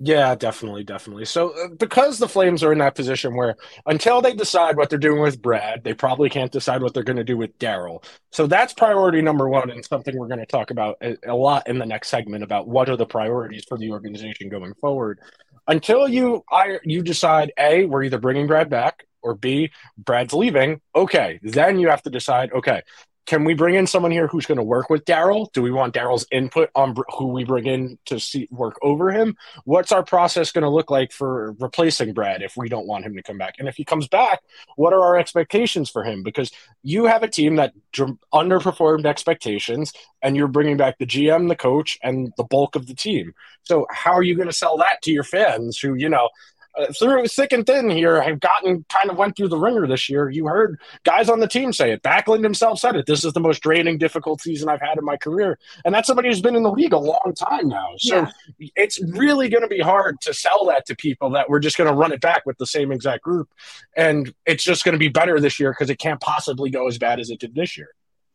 Yeah, 0.00 0.36
definitely, 0.36 0.84
definitely. 0.84 1.24
So, 1.24 1.50
uh, 1.50 1.68
because 1.76 2.18
the 2.18 2.28
Flames 2.28 2.62
are 2.62 2.72
in 2.72 2.78
that 2.78 2.94
position 2.94 3.34
where 3.34 3.56
until 3.86 4.20
they 4.22 4.32
decide 4.32 4.76
what 4.76 4.90
they're 4.90 4.98
doing 4.98 5.20
with 5.20 5.42
Brad, 5.42 5.82
they 5.82 5.92
probably 5.92 6.30
can't 6.30 6.52
decide 6.52 6.82
what 6.82 6.94
they're 6.94 7.02
going 7.02 7.16
to 7.16 7.24
do 7.24 7.36
with 7.36 7.58
Darryl. 7.58 8.04
So, 8.30 8.46
that's 8.46 8.72
priority 8.72 9.22
number 9.22 9.48
one, 9.48 9.70
and 9.70 9.84
something 9.84 10.16
we're 10.16 10.28
going 10.28 10.38
to 10.38 10.46
talk 10.46 10.70
about 10.70 10.98
a, 11.02 11.16
a 11.26 11.34
lot 11.34 11.66
in 11.66 11.78
the 11.78 11.86
next 11.86 12.10
segment 12.10 12.44
about 12.44 12.68
what 12.68 12.88
are 12.88 12.96
the 12.96 13.06
priorities 13.06 13.64
for 13.68 13.76
the 13.76 13.90
organization 13.90 14.48
going 14.48 14.72
forward. 14.74 15.18
Until 15.66 16.06
you, 16.08 16.44
I, 16.50 16.78
you 16.84 17.02
decide 17.02 17.52
a, 17.58 17.84
we're 17.84 18.04
either 18.04 18.18
bringing 18.18 18.46
Brad 18.46 18.70
back, 18.70 19.04
or 19.20 19.34
b, 19.34 19.72
Brad's 19.96 20.32
leaving. 20.32 20.80
Okay, 20.94 21.40
then 21.42 21.80
you 21.80 21.88
have 21.88 22.02
to 22.02 22.10
decide. 22.10 22.52
Okay, 22.52 22.82
can 23.28 23.44
we 23.44 23.52
bring 23.52 23.74
in 23.74 23.86
someone 23.86 24.10
here 24.10 24.26
who's 24.26 24.46
going 24.46 24.56
to 24.56 24.64
work 24.64 24.88
with 24.88 25.04
Darryl? 25.04 25.52
Do 25.52 25.60
we 25.60 25.70
want 25.70 25.92
Darryl's 25.92 26.26
input 26.32 26.70
on 26.74 26.94
br- 26.94 27.02
who 27.14 27.26
we 27.26 27.44
bring 27.44 27.66
in 27.66 27.98
to 28.06 28.18
see 28.18 28.48
work 28.50 28.78
over 28.80 29.10
him? 29.10 29.36
What's 29.64 29.92
our 29.92 30.02
process 30.02 30.50
going 30.50 30.62
to 30.62 30.70
look 30.70 30.90
like 30.90 31.12
for 31.12 31.52
replacing 31.60 32.14
Brad 32.14 32.40
if 32.40 32.56
we 32.56 32.70
don't 32.70 32.86
want 32.86 33.04
him 33.04 33.14
to 33.16 33.22
come 33.22 33.36
back? 33.36 33.56
And 33.58 33.68
if 33.68 33.76
he 33.76 33.84
comes 33.84 34.08
back, 34.08 34.40
what 34.76 34.94
are 34.94 35.02
our 35.02 35.18
expectations 35.18 35.90
for 35.90 36.04
him? 36.04 36.22
Because 36.22 36.50
you 36.82 37.04
have 37.04 37.22
a 37.22 37.28
team 37.28 37.56
that 37.56 37.74
dr- 37.92 38.16
underperformed 38.32 39.04
expectations, 39.04 39.92
and 40.22 40.34
you're 40.34 40.48
bringing 40.48 40.78
back 40.78 40.96
the 40.96 41.04
GM, 41.04 41.48
the 41.48 41.56
coach, 41.56 41.98
and 42.02 42.32
the 42.38 42.44
bulk 42.44 42.76
of 42.76 42.86
the 42.86 42.94
team. 42.94 43.34
So 43.64 43.86
how 43.90 44.12
are 44.12 44.22
you 44.22 44.36
going 44.36 44.48
to 44.48 44.54
sell 44.54 44.78
that 44.78 45.02
to 45.02 45.12
your 45.12 45.22
fans 45.22 45.78
who, 45.78 45.96
you 45.96 46.08
know, 46.08 46.30
uh, 46.76 46.86
through 46.98 47.26
thick 47.26 47.52
and 47.52 47.66
thin 47.66 47.88
here 47.90 48.20
have 48.20 48.40
gotten 48.40 48.84
kind 48.88 49.10
of 49.10 49.16
went 49.16 49.36
through 49.36 49.48
the 49.48 49.56
ringer 49.58 49.86
this 49.86 50.08
year. 50.08 50.28
You 50.28 50.46
heard 50.46 50.78
guys 51.04 51.28
on 51.28 51.40
the 51.40 51.48
team 51.48 51.72
say 51.72 51.92
it. 51.92 52.02
Backlund 52.02 52.42
himself 52.44 52.78
said 52.78 52.94
it. 52.96 53.06
This 53.06 53.24
is 53.24 53.32
the 53.32 53.40
most 53.40 53.60
draining, 53.62 53.98
difficult 53.98 54.40
season 54.40 54.68
I've 54.68 54.80
had 54.80 54.98
in 54.98 55.04
my 55.04 55.16
career, 55.16 55.58
and 55.84 55.94
that's 55.94 56.06
somebody 56.06 56.28
who's 56.28 56.40
been 56.42 56.56
in 56.56 56.62
the 56.62 56.70
league 56.70 56.92
a 56.92 56.98
long 56.98 57.32
time 57.36 57.68
now. 57.68 57.88
So 57.98 58.16
Yeah. 58.16 58.30
it's 58.76 59.00
really 59.02 59.48
going 59.48 59.62
to 59.62 59.68
be 59.68 59.80
hard 59.80 60.20
to 60.22 60.34
sell 60.34 60.66
that 60.66 60.86
to 60.86 60.96
people 60.96 61.30
that 61.30 61.48
we're 61.48 61.60
just 61.60 61.76
going 61.78 61.88
to 61.90 61.94
run 61.96 62.12
it 62.12 62.20
back 62.20 62.44
with 62.46 62.58
the 62.58 62.66
same 62.66 62.92
exact 62.92 63.22
group, 63.24 63.48
and 63.96 64.32
it's 64.46 64.62
just 64.64 64.84
going 64.84 64.92
to 64.94 64.98
be 64.98 65.08
better 65.08 65.40
this 65.40 65.58
year 65.58 65.72
because 65.72 65.90
it 65.90 65.98
can't 65.98 66.20
possibly 66.20 66.70
go 66.70 66.86
as 66.86 66.98
bad 66.98 67.18
as 67.20 67.30
it 67.30 67.40
did 67.40 67.54
this 67.54 67.76
year. 67.76 67.88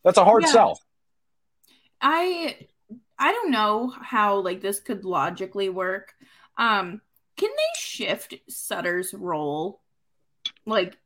That's 0.03 0.17
a 0.17 0.25
hard 0.25 0.43
Yeah. 0.43 0.49
sell. 0.51 0.81
I 2.01 2.57
I 3.17 3.31
don't 3.31 3.51
know 3.51 3.93
how 4.01 4.39
like 4.39 4.61
this 4.61 4.79
could 4.79 5.05
logically 5.05 5.69
work. 5.69 6.13
Um 6.57 7.01
can 7.37 7.49
they 7.49 7.79
shift 7.79 8.35
Sutter's 8.49 9.13
role 9.13 9.81
like 10.65 10.97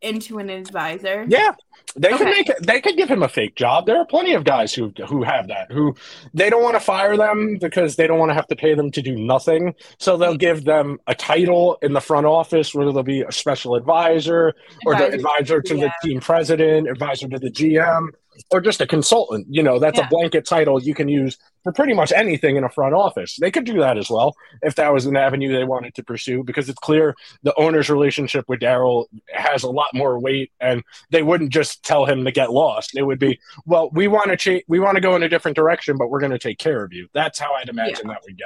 into 0.00 0.38
an 0.38 0.50
advisor? 0.50 1.24
Yeah, 1.28 1.52
they 1.96 2.08
Okay. 2.08 2.18
could 2.18 2.26
make 2.26 2.48
it, 2.48 2.66
they 2.66 2.80
could 2.80 2.96
give 2.96 3.08
him 3.08 3.22
a 3.22 3.28
fake 3.28 3.56
job. 3.56 3.86
There 3.86 3.96
are 3.96 4.06
plenty 4.06 4.34
of 4.34 4.44
guys 4.44 4.74
who 4.74 4.92
who 5.08 5.22
have 5.22 5.48
that 5.48 5.70
who 5.70 5.94
they 6.34 6.50
don't 6.50 6.62
want 6.62 6.74
to 6.74 6.80
fire 6.80 7.16
them 7.16 7.58
because 7.60 7.96
they 7.96 8.06
don't 8.06 8.18
want 8.18 8.30
to 8.30 8.34
have 8.34 8.46
to 8.48 8.56
pay 8.56 8.74
them 8.74 8.90
to 8.92 9.02
do 9.02 9.16
nothing. 9.16 9.74
So 9.98 10.16
they'll 10.16 10.30
mm-hmm. 10.30 10.38
give 10.38 10.64
them 10.64 10.98
a 11.06 11.14
title 11.14 11.78
in 11.82 11.92
the 11.92 12.00
front 12.00 12.26
office, 12.26 12.74
whether 12.74 12.92
they'll 12.92 13.02
be 13.02 13.22
a 13.22 13.32
special 13.32 13.74
advisor 13.74 14.54
or 14.86 14.94
the 14.94 15.12
advisor 15.12 15.60
to 15.62 15.74
the 15.74 15.92
team 16.02 16.20
president, 16.20 16.88
advisor 16.88 17.28
to 17.28 17.38
the 17.38 17.50
GM, 17.50 18.08
or 18.50 18.60
just 18.60 18.80
a 18.80 18.86
consultant. 18.86 19.46
You 19.50 19.62
know, 19.62 19.78
that's 19.78 19.98
Yeah. 19.98 20.06
a 20.06 20.08
blanket 20.08 20.46
title 20.46 20.82
you 20.82 20.94
can 20.94 21.08
use 21.08 21.36
for 21.64 21.72
pretty 21.72 21.94
much 21.94 22.12
anything 22.12 22.56
in 22.56 22.64
a 22.64 22.68
front 22.68 22.94
office. 22.94 23.36
They 23.40 23.50
could 23.50 23.64
do 23.64 23.78
that 23.80 23.98
as 23.98 24.08
well 24.10 24.34
if 24.62 24.74
that 24.76 24.92
was 24.92 25.06
an 25.06 25.16
avenue 25.16 25.52
they 25.52 25.64
wanted 25.64 25.94
to 25.96 26.02
pursue 26.04 26.44
because 26.44 26.68
it's 26.68 26.78
clear 26.78 27.14
the 27.42 27.54
owner's 27.58 27.90
relationship 27.90 28.44
with 28.48 28.60
Darryl 28.60 29.06
has 29.32 29.62
a 29.62 29.70
lot 29.70 29.88
more 29.94 30.18
weight 30.18 30.52
and 30.60 30.82
they 31.10 31.22
wouldn't 31.22 31.50
just 31.50 31.82
tell 31.84 32.04
him 32.06 32.24
to 32.24 32.30
get 32.32 32.52
lost. 32.52 32.96
It 32.96 33.02
would 33.02 33.18
be, 33.18 33.38
well, 33.66 33.90
we 33.92 34.08
want 34.08 34.28
to 34.30 34.36
cha- 34.36 34.64
we 34.68 34.78
want 34.80 34.94
to 34.96 35.00
go 35.00 35.16
in 35.16 35.22
a 35.22 35.28
different 35.28 35.56
direction, 35.56 35.96
but 35.96 36.08
we're 36.10 36.20
going 36.20 36.32
to 36.32 36.38
take 36.38 36.58
care 36.58 36.82
of 36.84 36.92
you. 36.92 37.08
That's 37.14 37.38
how 37.38 37.54
I'd 37.54 37.68
imagine 37.68 38.08
that 38.08 38.22
would 38.24 38.38
go. 38.38 38.44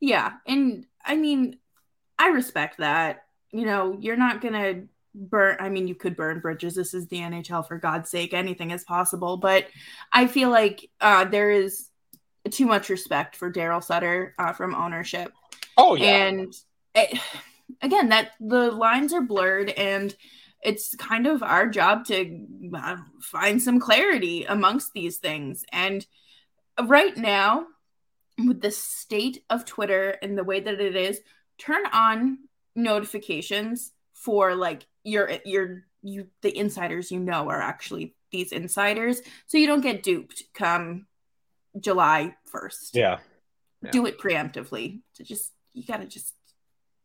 Yeah, 0.00 0.32
and 0.46 0.86
I 1.04 1.16
mean, 1.16 1.58
I 2.18 2.28
respect 2.28 2.78
that. 2.78 3.24
You 3.50 3.64
know, 3.64 3.96
you're 3.98 4.16
not 4.16 4.40
gonna 4.40 4.82
burn. 5.18 5.56
I 5.60 5.68
mean, 5.68 5.88
you 5.88 5.94
could 5.94 6.16
burn 6.16 6.40
bridges. 6.40 6.74
This 6.74 6.94
is 6.94 7.06
the 7.08 7.18
NHL, 7.18 7.66
for 7.66 7.78
God's 7.78 8.10
sake. 8.10 8.34
Anything 8.34 8.70
is 8.70 8.84
possible. 8.84 9.36
But 9.36 9.66
I 10.12 10.26
feel 10.26 10.50
like 10.50 10.88
uh, 11.00 11.24
there 11.24 11.50
is 11.50 11.90
too 12.50 12.66
much 12.66 12.88
respect 12.88 13.36
for 13.36 13.52
Darryl 13.52 13.82
Sutter 13.82 14.34
uh, 14.38 14.52
from 14.52 14.74
ownership, 14.74 15.32
Oh 15.76 15.94
yeah, 15.94 16.26
and 16.26 16.54
it, 16.94 17.18
again, 17.82 18.08
that 18.08 18.32
the 18.40 18.70
lines 18.72 19.12
are 19.12 19.20
blurred, 19.20 19.70
and 19.70 20.14
it's 20.62 20.94
kind 20.96 21.26
of 21.26 21.42
our 21.42 21.68
job 21.68 22.04
to 22.06 22.46
uh, 22.74 22.96
find 23.20 23.62
some 23.62 23.78
clarity 23.78 24.44
amongst 24.44 24.92
these 24.92 25.18
things. 25.18 25.64
And 25.72 26.04
right 26.82 27.16
now, 27.16 27.66
with 28.44 28.60
the 28.60 28.72
state 28.72 29.44
of 29.48 29.64
Twitter 29.64 30.16
and 30.22 30.36
the 30.36 30.44
way 30.44 30.58
that 30.58 30.80
it 30.80 30.96
is, 30.96 31.20
turn 31.58 31.82
on 31.92 32.38
notifications 32.74 33.92
for 34.20 34.54
like 34.54 34.86
your 35.04 35.30
your 35.44 35.84
you 36.02 36.28
the 36.42 36.56
insiders 36.56 37.10
you 37.10 37.20
know 37.20 37.48
are 37.48 37.60
actually 37.60 38.14
these 38.30 38.52
insiders, 38.52 39.20
so 39.46 39.58
you 39.58 39.66
don't 39.66 39.80
get 39.80 40.02
duped 40.02 40.44
come 40.54 41.06
July 41.78 42.34
first. 42.44 42.94
yeah. 43.82 43.90
Do 43.90 44.06
it 44.06 44.18
preemptively. 44.18 45.00
To 45.14 45.24
just 45.24 45.52
you 45.72 45.84
gotta 45.84 46.06
just 46.06 46.34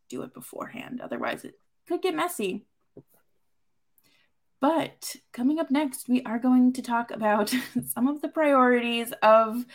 do 0.10 0.24
it 0.24 0.34
beforehand, 0.34 1.02
otherwise 1.02 1.46
it 1.46 1.56
could 1.88 2.02
get 2.02 2.16
messy. 2.16 2.66
But 4.60 5.18
coming 5.34 5.60
up 5.60 5.70
next, 5.70 6.08
we 6.08 6.24
are 6.24 6.40
going 6.40 6.72
to 6.74 6.82
talk 6.82 7.12
about 7.12 7.54
some 7.94 8.08
of 8.08 8.22
the 8.22 8.30
priorities 8.30 9.12
of 9.22 9.66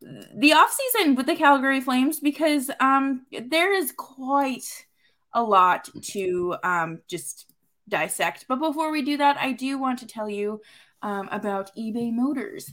the 0.00 0.50
offseason 0.50 1.16
with 1.16 1.26
the 1.26 1.34
Calgary 1.34 1.80
Flames 1.80 2.20
because 2.20 2.70
um, 2.80 3.26
there 3.32 3.72
is 3.72 3.92
quite 3.96 4.85
a 5.36 5.42
lot 5.42 5.88
to 6.02 6.56
um, 6.64 7.00
just 7.06 7.46
dissect. 7.88 8.46
But 8.48 8.58
before 8.58 8.90
we 8.90 9.02
do 9.02 9.18
that, 9.18 9.36
I 9.36 9.52
do 9.52 9.78
want 9.78 10.00
to 10.00 10.06
tell 10.06 10.28
you 10.28 10.60
um, 11.02 11.28
about 11.30 11.70
eBay 11.76 12.12
Motors. 12.12 12.72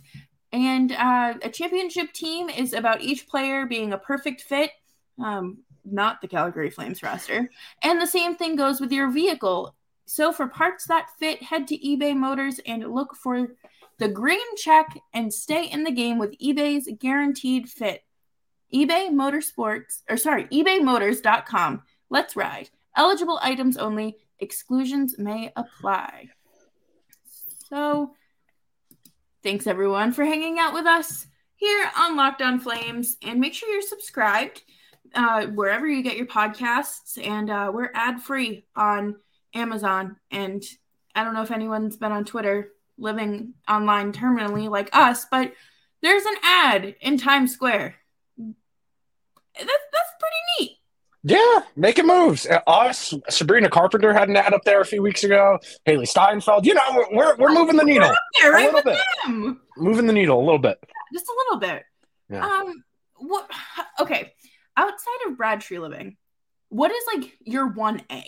And 0.51 0.91
uh, 0.93 1.36
a 1.43 1.50
championship 1.50 2.13
team 2.13 2.50
is 2.50 2.74
about 2.74 3.01
each 3.01 3.27
player 3.27 3.65
being 3.65 3.91
a 3.91 3.98
perfect 3.98 4.41
fit, 4.41 4.72
um, 5.24 5.60
not 5.84 6.22
the 6.22 6.27
Calgary 6.27 6.70
Flames 6.70 7.03
roster. 7.03 7.50
And 7.82 8.01
the 8.01 8.08
same 8.08 8.36
thing 8.36 8.55
goes 8.55 8.79
with 8.79 8.91
your 8.91 9.12
vehicle. 9.12 9.75
So 10.05 10.32
for 10.32 10.48
parts 10.48 10.88
that 10.88 11.10
fit, 11.20 11.43
head 11.43 11.67
to 11.67 11.77
eBay 11.77 12.15
Motors 12.15 12.60
and 12.65 12.93
look 12.93 13.15
for 13.15 13.50
the 14.00 14.08
green 14.08 14.55
check 14.58 14.98
and 15.13 15.34
stay 15.34 15.65
in 15.65 15.84
the 15.84 15.91
game 15.91 16.17
with 16.17 16.38
eBay's 16.39 16.89
guaranteed 17.00 17.70
fit. 17.70 18.03
eBay 18.74 19.10
Motorsports, 19.10 20.01
or 20.10 20.17
sorry, 20.17 20.46
ebaymotors.com. 20.46 21.82
Let's 22.13 22.36
ride. 22.36 22.70
Eligible 22.96 23.39
items 23.41 23.75
only. 23.75 24.17
Exclusions 24.38 25.17
may 25.17 25.51
apply. 25.55 26.29
So, 27.70 28.12
thanks 29.41 29.65
everyone 29.65 30.12
for 30.12 30.24
hanging 30.24 30.60
out 30.60 30.75
with 30.75 30.86
us 30.86 31.25
here 31.55 31.89
on 31.98 32.15
Locked 32.15 32.43
On 32.43 32.60
Flames. 32.60 33.17
And 33.24 33.39
make 33.39 33.55
sure 33.55 33.67
you're 33.67 33.82
subscribed 33.82 34.62
uh, 35.15 35.48
wherever 35.48 35.88
you 35.88 36.03
get 36.03 36.15
your 36.15 36.27
podcasts. 36.27 37.17
And 37.17 37.50
uh, 37.50 37.72
we're 37.74 37.89
ad 37.96 38.22
free 38.22 38.67
on 38.75 39.15
Amazon. 39.55 40.17
And 40.29 40.63
I 41.15 41.24
don't 41.24 41.34
know 41.34 41.41
if 41.41 41.50
anyone's 41.50 41.98
been 41.98 42.12
on 42.12 42.25
Twitter 42.25 42.74
living 43.00 43.55
online 43.67 44.13
terminally 44.13 44.70
like 44.70 44.91
us, 44.93 45.25
but 45.32 45.51
there's 46.03 46.25
an 46.25 46.36
ad 46.43 46.96
in 47.01 47.17
Times 47.17 47.53
Square. 47.53 47.96
That's, 48.38 48.53
that's 49.58 50.12
pretty 50.20 50.38
neat. 50.60 50.77
Yeah, 51.24 51.60
making 51.77 52.06
moves. 52.08 52.46
Uh, 52.46 52.60
Us, 52.68 53.13
Sabrina 53.30 53.70
Carpenter 53.70 54.13
had 54.13 54.27
an 54.27 54.36
ad 54.36 54.53
up 54.53 54.63
there 54.65 54.82
a 54.82 54.86
few 54.86 55.01
weeks 55.01 55.24
ago. 55.24 55.58
Hailee 55.88 56.08
Steinfeld. 56.08 56.65
You 56.65 56.74
know, 56.74 57.06
we're 57.12 57.38
we're, 57.38 57.53
moving 57.53 57.77
the 57.77 57.86
needle, 57.86 58.12
They're 58.42 58.51
right 58.51 58.65
little 58.65 58.75
with 58.75 58.86
bit. 58.86 58.98
them. 59.25 59.62
moving 59.77 60.06
the 60.08 60.13
needle 60.13 60.38
a 60.38 60.44
little 60.44 60.60
bit. 60.60 60.77
Just 61.13 61.27
a 61.27 61.36
little 61.46 61.60
bit. 61.60 61.84
Yeah. 62.30 62.46
Um, 62.46 62.84
what? 63.15 63.50
Okay, 64.01 64.34
outside 64.75 65.18
of 65.27 65.38
Brad 65.38 65.62
Treliving, 65.62 66.18
what 66.70 66.92
is 66.92 67.03
like 67.15 67.32
your 67.46 67.68
one 67.68 68.01
A? 68.12 68.24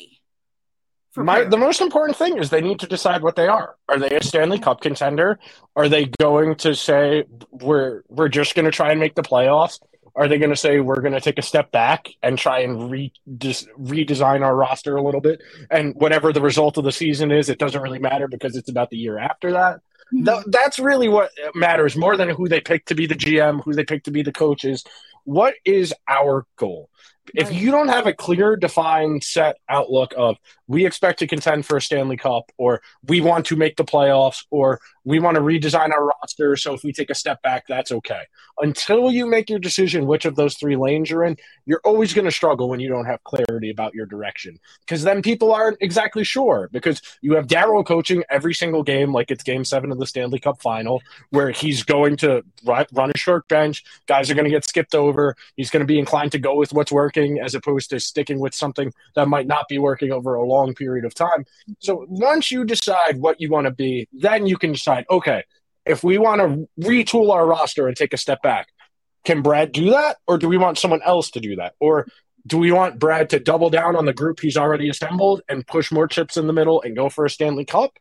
My, 1.18 1.46
the 1.46 1.58
most 1.58 1.80
important 1.80 2.18
thing 2.18 2.38
is 2.38 2.50
they 2.50 2.60
need 2.62 2.80
to 2.82 2.88
decide 2.88 3.24
what 3.24 3.38
they 3.38 3.48
are. 3.48 3.76
Are 3.88 3.98
they 3.98 4.10
a 4.10 4.22
Stanley 4.22 4.60
Cup 4.60 4.82
contender? 4.82 5.40
Are 5.76 5.88
they 5.88 6.10
going 6.20 6.56
to 6.56 6.76
say 6.76 7.24
we're 7.52 8.02
we're 8.10 8.28
just 8.28 8.54
going 8.54 8.66
to 8.66 8.72
try 8.72 8.92
and 8.92 9.00
make 9.00 9.16
the 9.16 9.22
playoffs? 9.22 9.80
Are 10.16 10.28
they 10.28 10.38
going 10.38 10.50
to 10.52 10.56
say 10.56 10.80
we're 10.80 11.02
going 11.02 11.14
to 11.14 11.22
take 11.22 11.38
a 11.38 11.42
step 11.42 11.72
back 11.72 12.08
and 12.24 12.38
try 12.38 12.60
and 12.60 12.90
re- 12.90 13.12
dis- 13.38 13.68
redesign 13.78 14.44
our 14.44 14.56
roster 14.56 14.96
a 14.96 15.02
little 15.04 15.22
bit? 15.22 15.42
And 15.70 15.94
whatever 15.96 16.32
the 16.32 16.42
result 16.42 16.78
of 16.78 16.86
the 16.86 16.92
season 16.92 17.32
is, 17.32 17.50
it 17.50 17.60
doesn't 17.60 17.82
really 17.82 18.00
matter 18.00 18.28
because 18.28 18.56
it's 18.56 18.70
about 18.70 18.90
the 18.90 18.98
year 18.98 19.18
after 19.18 19.52
that. 19.52 19.82
Mhm. 20.14 20.26
Th- 20.26 20.46
that's 20.48 20.80
really 20.80 21.10
what 21.10 21.32
matters 21.54 21.98
more 21.98 22.16
than 22.16 22.30
who 22.30 22.48
they 22.48 22.62
pick 22.62 22.86
to 22.86 22.96
be 22.96 23.08
the 23.08 23.16
GM, 23.16 23.62
who 23.64 23.74
they 23.74 23.84
pick 23.84 24.04
to 24.04 24.12
be 24.12 24.22
the 24.22 24.32
coaches. 24.32 24.86
What 25.26 25.56
is 25.66 25.94
our 26.08 26.46
goal? 26.56 26.90
If 27.34 27.52
you 27.52 27.72
don't 27.72 27.88
have 27.88 28.06
a 28.06 28.14
clear, 28.14 28.56
defined, 28.56 29.24
set 29.24 29.58
outlook 29.68 30.14
of 30.16 30.38
we 30.68 30.86
expect 30.86 31.20
to 31.20 31.28
contend 31.28 31.66
for 31.66 31.78
a 31.78 31.82
Stanley 31.82 32.18
Cup, 32.18 32.52
or 32.58 32.82
we 33.08 33.22
want 33.22 33.46
to 33.48 33.56
make 33.56 33.76
the 33.76 33.84
playoffs, 33.84 34.46
or 34.50 34.80
we 35.04 35.20
want 35.20 35.36
to 35.36 35.42
redesign 35.42 35.92
our 35.92 36.08
roster, 36.08 36.56
so 36.56 36.74
if 36.74 36.84
we 36.84 36.92
take 36.92 37.12
a 37.12 37.16
step 37.16 37.42
back, 37.44 37.66
that's 37.68 37.92
okay. 37.92 38.24
Until 38.60 39.12
you 39.12 39.28
make 39.28 39.50
your 39.50 39.60
decision 39.60 40.08
which 40.08 40.26
of 40.26 40.36
those 40.36 40.56
three 40.56 40.76
lanes 40.76 41.10
you're 41.10 41.24
in, 41.24 41.38
you're 41.66 41.82
always 41.84 42.14
going 42.14 42.26
to 42.26 42.32
struggle 42.32 42.70
when 42.70 42.80
you 42.80 42.90
don't 42.90 43.06
have 43.06 43.24
clarity 43.24 43.70
about 43.70 43.94
your 43.94 44.08
direction. 44.08 44.58
Because 44.80 45.04
then 45.04 45.22
people 45.22 45.54
aren't 45.54 45.78
exactly 45.82 46.24
sure. 46.24 46.70
Because 46.72 47.02
you 47.22 47.36
have 47.36 47.48
Darryl 47.48 47.86
coaching 47.86 48.24
every 48.30 48.54
single 48.54 48.82
game 48.82 49.14
like 49.14 49.30
it's 49.30 49.44
game 49.44 49.64
seven 49.64 49.92
of 49.92 50.00
the 50.00 50.08
Stanley 50.08 50.40
Cup 50.40 50.62
final, 50.62 51.02
where 51.30 51.52
he's 51.52 51.84
going 51.84 52.18
to 52.18 52.44
run 52.66 53.12
a 53.14 53.18
short 53.18 53.48
bench. 53.48 53.84
Guys 54.08 54.32
are 54.32 54.34
going 54.34 54.46
to 54.46 54.52
get 54.52 54.66
skipped 54.66 54.96
over. 54.96 55.36
He's 55.56 55.70
going 55.70 55.82
to 55.82 55.88
be 55.88 56.00
inclined 56.00 56.32
to 56.32 56.40
go 56.40 56.56
with 56.56 56.74
what's 56.74 56.92
working 56.92 57.40
as 57.40 57.54
opposed 57.54 57.92
to 57.92 58.00
sticking 58.00 58.40
with 58.40 58.56
something 58.56 58.92
that 59.16 59.28
might 59.28 59.46
not 59.46 59.68
be 59.68 59.78
working 59.78 60.12
over 60.12 60.34
a 60.34 60.44
long 60.44 60.55
period 60.76 61.06
of 61.06 61.14
time. 61.14 61.46
So 61.80 62.06
once 62.10 62.52
you 62.52 62.66
decide 62.66 63.18
what 63.18 63.40
you 63.40 63.50
want 63.50 63.66
to 63.66 63.72
be, 63.72 64.08
then 64.14 64.48
you 64.48 64.58
can 64.58 64.72
decide, 64.74 65.06
okay, 65.10 65.44
if 65.86 66.04
we 66.04 66.18
want 66.18 66.42
to 66.42 66.68
retool 66.80 67.32
our 67.32 67.46
roster 67.46 67.88
and 67.88 67.96
take 67.96 68.14
a 68.14 68.18
step 68.18 68.42
back, 68.42 68.68
can 69.24 69.42
Brad 69.42 69.72
do 69.72 69.92
that? 69.92 70.18
Or 70.28 70.38
do 70.38 70.48
we 70.48 70.58
want 70.58 70.78
someone 70.78 71.02
else 71.04 71.32
to 71.32 71.40
do 71.40 71.56
that? 71.58 71.74
Or 71.80 72.08
do 72.48 72.58
we 72.58 72.72
want 72.72 73.00
Brad 73.00 73.30
to 73.32 73.40
double 73.40 73.70
down 73.70 73.96
on 73.96 74.06
the 74.06 74.14
group 74.14 74.40
he's 74.40 74.58
already 74.58 74.90
assembled 74.90 75.42
and 75.50 75.66
push 75.66 75.92
more 75.92 76.08
chips 76.08 76.38
in 76.38 76.48
the 76.48 76.54
middle 76.54 76.82
and 76.82 76.96
go 76.96 77.10
for 77.10 77.26
a 77.26 77.30
Stanley 77.30 77.66
Cup? 77.66 77.92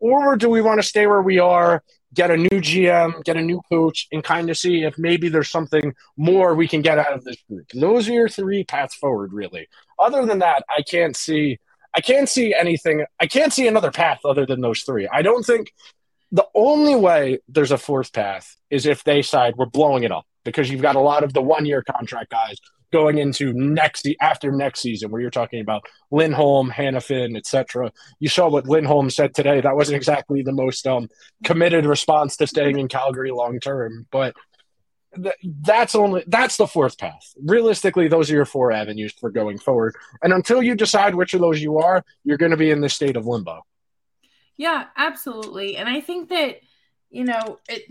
Or 0.00 0.36
do 0.36 0.48
we 0.48 0.62
want 0.62 0.80
to 0.80 0.86
stay 0.86 1.06
where 1.08 1.22
we 1.22 1.40
are, 1.40 1.82
get 2.14 2.30
a 2.30 2.36
new 2.36 2.48
GM, 2.48 3.24
get 3.24 3.36
a 3.36 3.42
new 3.42 3.60
coach, 3.68 4.06
and 4.12 4.22
kind 4.22 4.48
of 4.48 4.56
see 4.56 4.84
if 4.84 4.96
maybe 4.96 5.28
there's 5.28 5.50
something 5.50 5.94
more 6.16 6.54
we 6.54 6.68
can 6.68 6.82
get 6.82 6.98
out 6.98 7.12
of 7.12 7.24
this 7.24 7.36
group? 7.48 7.66
Those 7.74 8.08
are 8.08 8.12
your 8.12 8.28
three 8.28 8.62
paths 8.62 8.94
forward, 8.94 9.32
really. 9.32 9.68
Other 9.98 10.24
than 10.24 10.38
that, 10.38 10.62
I 10.68 10.82
can't 10.82 11.16
see 11.16 11.58
I 11.94 12.00
can't 12.00 12.28
see 12.28 12.54
anything 12.54 13.04
I 13.20 13.26
can't 13.26 13.52
see 13.52 13.66
another 13.66 13.90
path 13.90 14.20
other 14.24 14.46
than 14.46 14.60
those 14.60 14.80
three. 14.82 15.08
I 15.10 15.22
don't 15.22 15.44
think 15.44 15.72
the 16.30 16.46
only 16.54 16.94
way 16.94 17.38
there's 17.48 17.72
a 17.72 17.78
fourth 17.78 18.12
path 18.12 18.56
is 18.70 18.86
if 18.86 19.04
they 19.04 19.22
side 19.22 19.54
we're 19.56 19.66
blowing 19.66 20.04
it 20.04 20.12
up 20.12 20.26
because 20.44 20.70
you've 20.70 20.82
got 20.82 20.96
a 20.96 21.00
lot 21.00 21.24
of 21.24 21.32
the 21.32 21.42
one 21.42 21.66
year 21.66 21.82
contract 21.82 22.30
guys 22.30 22.58
going 22.90 23.18
into 23.18 23.52
next 23.52 24.08
after 24.20 24.50
next 24.50 24.80
season 24.80 25.10
where 25.10 25.20
you're 25.20 25.30
talking 25.30 25.60
about 25.60 25.84
Lindholm, 26.10 26.70
Hanifin, 26.70 27.36
etc. 27.36 27.92
You 28.18 28.28
saw 28.28 28.48
what 28.48 28.66
Lindholm 28.66 29.10
said 29.10 29.34
today. 29.34 29.60
That 29.60 29.76
wasn't 29.76 29.96
exactly 29.96 30.42
the 30.42 30.52
most 30.52 30.86
um, 30.86 31.08
committed 31.44 31.84
response 31.84 32.36
to 32.36 32.46
staying 32.46 32.78
in 32.78 32.88
Calgary 32.88 33.30
long 33.30 33.60
term, 33.60 34.06
but 34.10 34.34
that's 35.62 35.94
only 35.94 36.22
that's 36.26 36.56
the 36.56 36.66
fourth 36.66 36.98
path. 36.98 37.34
Realistically, 37.42 38.08
those 38.08 38.30
are 38.30 38.34
your 38.34 38.44
four 38.44 38.72
avenues 38.72 39.12
for 39.12 39.30
going 39.30 39.58
forward. 39.58 39.94
And 40.22 40.32
until 40.32 40.62
you 40.62 40.74
decide 40.74 41.14
which 41.14 41.34
of 41.34 41.40
those 41.40 41.60
you 41.62 41.78
are, 41.78 42.04
you're 42.24 42.36
going 42.36 42.50
to 42.50 42.56
be 42.56 42.70
in 42.70 42.80
this 42.80 42.94
state 42.94 43.16
of 43.16 43.26
limbo. 43.26 43.64
Yeah, 44.56 44.86
absolutely. 44.96 45.76
And 45.76 45.88
I 45.88 46.00
think 46.00 46.28
that, 46.30 46.60
you 47.10 47.24
know, 47.24 47.58
it 47.68 47.84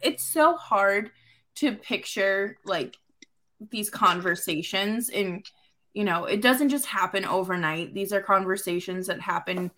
it's 0.00 0.24
so 0.24 0.56
hard 0.56 1.10
to 1.56 1.72
picture 1.72 2.56
like 2.64 2.96
these 3.70 3.90
conversations 3.90 5.10
and 5.10 5.44
you 5.94 6.04
know, 6.04 6.24
it 6.24 6.40
doesn't 6.40 6.70
just 6.70 6.86
happen 6.86 7.26
overnight. 7.26 7.92
These 7.92 8.14
are 8.14 8.22
conversations 8.22 9.08
that 9.08 9.20
happen 9.20 9.70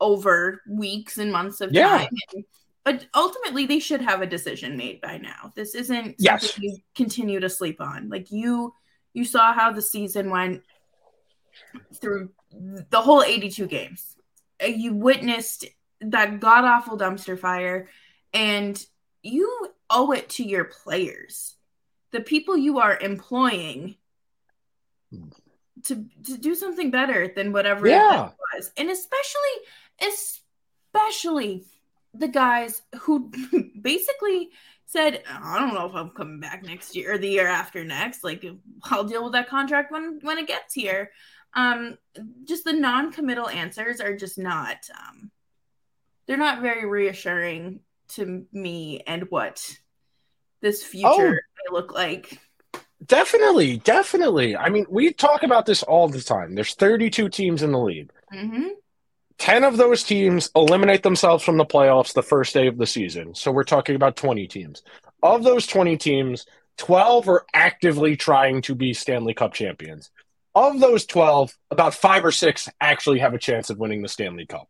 over 0.00 0.60
weeks 0.68 1.18
and 1.18 1.30
months 1.30 1.60
of 1.60 1.72
Yeah. 1.72 1.98
time. 1.98 2.08
And- 2.34 2.44
but 2.84 3.06
ultimately 3.14 3.66
they 3.66 3.78
should 3.78 4.00
have 4.00 4.22
a 4.22 4.26
decision 4.26 4.76
made 4.76 5.00
by 5.00 5.18
now. 5.18 5.52
This 5.54 5.74
isn't 5.74 6.16
Yes. 6.18 6.50
something 6.52 6.64
you 6.70 6.76
continue 6.94 7.40
to 7.40 7.48
sleep 7.48 7.80
on. 7.80 8.08
Like 8.08 8.30
you 8.30 8.74
you 9.14 9.24
saw 9.24 9.52
how 9.52 9.72
the 9.72 9.82
season 9.82 10.30
went 10.30 10.62
through 12.00 12.30
the 12.90 13.00
whole 13.00 13.22
82 13.22 13.66
games. 13.66 14.16
Uh, 14.62 14.66
You 14.66 14.94
witnessed 14.94 15.66
that 16.00 16.40
god 16.40 16.64
awful 16.64 16.96
dumpster 16.98 17.38
fire 17.38 17.88
and 18.32 18.84
you 19.22 19.68
owe 19.90 20.12
it 20.12 20.28
to 20.30 20.42
your 20.42 20.64
players. 20.64 21.54
The 22.10 22.20
people 22.20 22.56
you 22.56 22.78
are 22.80 22.98
employing 22.98 23.96
to 25.84 26.06
to 26.24 26.38
do 26.38 26.54
something 26.54 26.90
better 26.90 27.28
than 27.34 27.52
whatever 27.52 27.86
Yeah. 27.86 28.28
it 28.28 28.32
was. 28.54 28.72
And 28.76 28.90
especially 28.90 29.56
especially 30.94 31.64
the 32.14 32.28
guys 32.28 32.82
who 33.00 33.30
basically 33.80 34.50
said, 34.86 35.22
I 35.30 35.58
don't 35.58 35.74
know 35.74 35.86
if 35.86 35.94
I'm 35.94 36.10
coming 36.10 36.40
back 36.40 36.62
next 36.64 36.94
year 36.94 37.14
or 37.14 37.18
the 37.18 37.28
year 37.28 37.46
after 37.46 37.84
next. 37.84 38.22
Like 38.24 38.44
I'll 38.84 39.04
deal 39.04 39.24
with 39.24 39.32
that 39.32 39.48
contract 39.48 39.90
when 39.92 40.18
when 40.22 40.38
it 40.38 40.46
gets 40.46 40.74
here. 40.74 41.10
Um 41.54 41.96
just 42.44 42.64
the 42.64 42.72
non-committal 42.72 43.48
answers 43.48 44.00
are 44.00 44.16
just 44.16 44.38
not 44.38 44.76
um 44.98 45.30
they're 46.26 46.36
not 46.36 46.62
very 46.62 46.86
reassuring 46.86 47.80
to 48.08 48.46
me 48.52 49.00
and 49.06 49.24
what 49.30 49.66
this 50.60 50.84
future 50.84 51.08
Oh. 51.08 51.30
may 51.30 51.72
look 51.72 51.92
like. 51.94 52.38
Definitely, 53.04 53.78
definitely. 53.78 54.56
I 54.56 54.68
mean, 54.68 54.86
we 54.88 55.12
talk 55.12 55.42
about 55.42 55.66
this 55.66 55.82
all 55.82 56.08
the 56.08 56.20
time. 56.20 56.54
There's 56.54 56.74
32 56.74 57.28
teams 57.30 57.62
in 57.62 57.72
the 57.72 57.78
league. 57.80 58.10
hmm 58.32 58.68
10 59.42 59.64
of 59.64 59.76
those 59.76 60.04
teams 60.04 60.50
eliminate 60.54 61.02
themselves 61.02 61.42
from 61.42 61.56
the 61.56 61.64
playoffs 61.64 62.14
the 62.14 62.22
first 62.22 62.54
day 62.54 62.68
of 62.68 62.78
the 62.78 62.86
season. 62.86 63.34
So 63.34 63.50
we're 63.50 63.64
talking 63.64 63.96
about 63.96 64.14
20 64.14 64.46
teams. 64.46 64.84
Of 65.20 65.42
those 65.42 65.66
20 65.66 65.96
teams, 65.96 66.46
12 66.78 67.28
are 67.28 67.44
actively 67.52 68.14
trying 68.14 68.62
to 68.62 68.76
be 68.76 68.94
Stanley 68.94 69.34
Cup 69.34 69.52
champions. 69.52 70.12
Of 70.54 70.78
those 70.78 71.06
12, 71.06 71.58
about 71.72 71.92
five 71.92 72.24
or 72.24 72.30
six 72.30 72.68
actually 72.80 73.18
have 73.18 73.34
a 73.34 73.38
chance 73.38 73.68
of 73.68 73.80
winning 73.80 74.00
the 74.00 74.08
Stanley 74.08 74.46
Cup. 74.46 74.68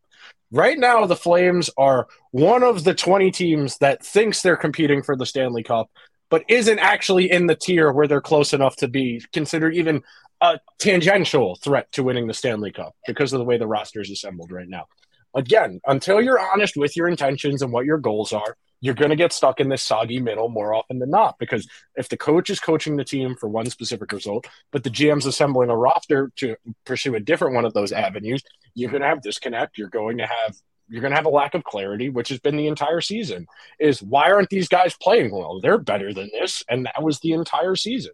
Right 0.51 0.79
now, 0.79 1.05
the 1.05 1.17
Flames 1.17 1.69
are 1.77 2.09
one 2.31 2.63
of 2.63 2.83
the 2.83 2.95
20 2.95 3.31
teams 3.31 3.77
that 3.79 4.03
thinks 4.03 4.41
they're 4.41 4.57
competing 4.57 5.03
for 5.03 5.17
the 5.17 5.27
Stanley 5.27 5.65
Cup, 5.65 5.91
but 6.33 6.45
isn't 6.49 6.79
actually 6.79 7.31
in 7.31 7.47
the 7.47 7.55
tier 7.55 7.93
where 7.93 8.09
they're 8.09 8.23
close 8.23 8.55
enough 8.55 8.75
to 8.75 8.89
be 8.89 9.23
considered 9.35 9.75
even 9.75 10.03
a 10.41 10.59
tangential 10.79 11.57
threat 11.57 11.93
to 11.93 12.03
winning 12.03 12.27
the 12.27 12.33
Stanley 12.33 12.73
Cup 12.73 12.97
because 13.07 13.35
of 13.35 13.39
the 13.39 13.45
way 13.45 13.59
the 13.59 13.67
roster 13.67 14.01
is 14.01 14.11
assembled 14.11 14.51
right 14.51 14.67
now. 14.67 14.87
Again, 15.35 15.79
until 15.87 16.23
you're 16.23 16.41
honest 16.41 16.75
with 16.75 16.97
your 16.97 17.07
intentions 17.07 17.61
and 17.61 17.71
what 17.71 17.85
your 17.85 17.99
goals 17.99 18.33
are, 18.33 18.57
you're 18.81 18.95
going 18.95 19.11
to 19.11 19.17
get 19.17 19.35
stuck 19.35 19.61
in 19.61 19.69
this 19.69 19.83
soggy 19.83 20.21
middle 20.21 20.49
more 20.49 20.73
often 20.73 21.01
than 21.01 21.11
not. 21.11 21.39
Because 21.39 21.69
if 21.97 22.09
the 22.09 22.17
coach 22.17 22.49
is 22.49 22.59
coaching 22.59 22.97
the 22.97 23.05
team 23.05 23.37
for 23.37 23.51
one 23.51 23.67
specific 23.67 24.11
result, 24.11 24.47
but 24.71 24.85
the 24.85 24.91
GM's 24.91 25.27
assembling 25.27 25.69
a 25.69 25.77
roster 25.77 26.33
to 26.37 26.57
pursue 26.87 27.15
a 27.15 27.21
different 27.21 27.55
one 27.55 27.67
of 27.67 27.75
those 27.75 27.93
avenues, 27.93 28.43
you're 28.75 28.91
going 28.91 29.03
to 29.03 29.09
have 29.09 29.21
disconnect. 29.21 29.77
You're 29.77 29.89
going 29.91 30.17
to 30.17 30.27
have 30.27 30.57
you're 30.93 31.01
going 31.01 31.13
to 31.13 31.17
have 31.17 31.27
a 31.27 31.31
lack 31.31 31.55
of 31.55 31.65
clarity, 31.65 32.11
which 32.11 32.29
has 32.29 32.39
been 32.39 32.57
the 32.57 32.67
entire 32.67 33.01
season. 33.01 33.47
Is 33.81 34.03
why 34.03 34.31
aren't 34.31 34.51
these 34.51 34.69
guys 34.69 34.95
playing 35.01 35.33
well? 35.33 35.59
They're 35.59 35.79
better 35.79 36.13
than 36.13 36.31
this, 36.33 36.63
and 36.69 36.85
that 36.85 37.03
was 37.03 37.19
the 37.21 37.33
entire 37.33 37.77
season. 37.77 38.13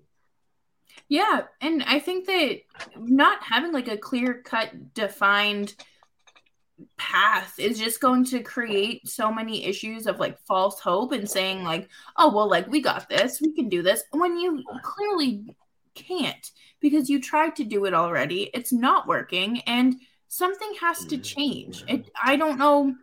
Yeah, 1.08 1.42
and 1.61 1.82
I 1.82 1.99
think 1.99 2.26
that 2.26 2.61
not 2.97 3.42
having 3.42 3.73
like 3.73 3.88
a 3.88 3.97
clear 3.97 4.42
cut 4.44 4.94
defined 4.94 5.75
path 6.97 7.58
is 7.58 7.78
just 7.78 8.00
going 8.00 8.25
to 8.26 8.40
create 8.40 9.08
so 9.08 9.32
many 9.32 9.64
issues 9.64 10.07
of 10.07 10.20
like 10.20 10.38
false 10.46 10.79
hope 10.79 11.11
and 11.11 11.29
saying 11.29 11.64
like, 11.64 11.88
"Oh, 12.16 12.33
well 12.33 12.48
like 12.48 12.68
we 12.68 12.81
got 12.81 13.09
this. 13.09 13.40
We 13.40 13.53
can 13.53 13.68
do 13.68 13.83
this." 13.83 14.05
When 14.12 14.38
you 14.38 14.62
clearly 14.85 15.44
can't 15.96 16.50
because 16.81 17.11
you 17.11 17.20
tried 17.20 17.57
to 17.57 17.64
do 17.64 17.85
it 17.87 17.94
already. 17.94 18.50
It's 18.55 18.72
not 18.72 19.09
working 19.09 19.61
and 19.62 19.96
something 20.29 20.73
has 20.81 21.05
to 21.07 21.17
mm-hmm. 21.17 21.23
change. 21.23 21.85
It 21.88 22.11
I 22.23 22.37
don't 22.37 22.59
know 22.59 22.95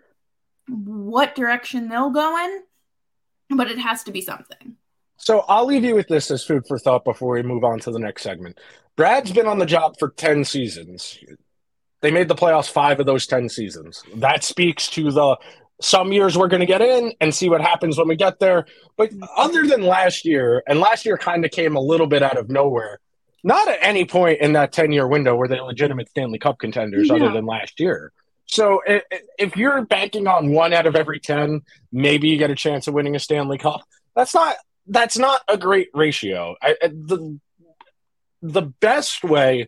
what 0.67 1.35
direction 1.35 1.89
they'll 1.89 2.11
go 2.11 2.37
in, 2.45 3.57
but 3.57 3.69
it 3.69 3.77
has 3.77 4.03
to 4.03 4.11
be 4.11 4.21
something. 4.21 4.77
So 5.17 5.43
I'll 5.47 5.65
leave 5.65 5.83
you 5.83 5.95
with 5.95 6.07
this 6.07 6.29
as 6.31 6.43
food 6.43 6.63
for 6.67 6.77
thought 6.77 7.03
before 7.03 7.33
we 7.33 7.43
move 7.43 7.63
on 7.63 7.79
to 7.79 7.91
the 7.91 7.99
next 7.99 8.23
segment. 8.23 8.59
Brad's 8.95 9.31
been 9.31 9.47
on 9.47 9.59
the 9.59 9.65
job 9.65 9.95
for 9.99 10.09
10 10.09 10.45
seasons. 10.45 11.19
They 12.01 12.11
made 12.11 12.27
the 12.27 12.35
playoffs 12.35 12.69
five 12.69 12.99
of 12.99 13.05
those 13.05 13.25
10 13.25 13.49
seasons. 13.49 14.03
That 14.15 14.43
speaks 14.43 14.89
to 14.89 15.11
the 15.11 15.37
some 15.81 16.13
years 16.13 16.37
we're 16.37 16.47
going 16.47 16.61
to 16.61 16.65
get 16.65 16.81
in 16.81 17.13
and 17.19 17.35
see 17.35 17.49
what 17.49 17.61
happens 17.61 17.97
when 17.97 18.07
we 18.07 18.15
get 18.15 18.39
there. 18.39 18.65
But 18.97 19.11
mm-hmm. 19.11 19.23
other 19.35 19.67
than 19.67 19.83
last 19.83 20.25
year, 20.25 20.63
and 20.67 20.79
last 20.79 21.05
year 21.05 21.17
kind 21.17 21.43
of 21.43 21.51
came 21.51 21.75
a 21.75 21.81
little 21.81 22.07
bit 22.07 22.23
out 22.23 22.37
of 22.37 22.49
nowhere, 22.49 22.99
not 23.45 23.67
at 23.69 23.77
any 23.81 24.05
point 24.05 24.41
in 24.41 24.53
that 24.53 24.73
10 24.73 24.91
year 24.91 25.07
window 25.07 25.35
were 25.35 25.47
they 25.47 25.61
legitimate 25.61 26.09
Stanley 26.09 26.39
Cup 26.39 26.57
contenders 26.59 27.07
No. 27.09 27.15
other 27.17 27.31
than 27.31 27.45
last 27.45 27.79
year. 27.79 28.11
So 28.47 28.81
if 29.39 29.55
you're 29.55 29.81
banking 29.85 30.27
on 30.27 30.51
one 30.51 30.73
out 30.73 30.85
of 30.87 30.95
every 30.95 31.19
10, 31.19 31.61
maybe 31.91 32.27
you 32.27 32.37
get 32.37 32.49
a 32.51 32.55
chance 32.55 32.87
of 32.87 32.93
winning 32.93 33.15
a 33.15 33.19
Stanley 33.19 33.57
Cup. 33.57 33.81
That's 34.15 34.33
not 34.33 34.55
that's 34.87 35.17
not 35.17 35.41
a 35.47 35.57
great 35.57 35.89
ratio. 35.93 36.55
I, 36.61 36.75
I- 36.83 36.87
the 36.87 37.39
the 38.41 38.61
best 38.61 39.23
way 39.23 39.67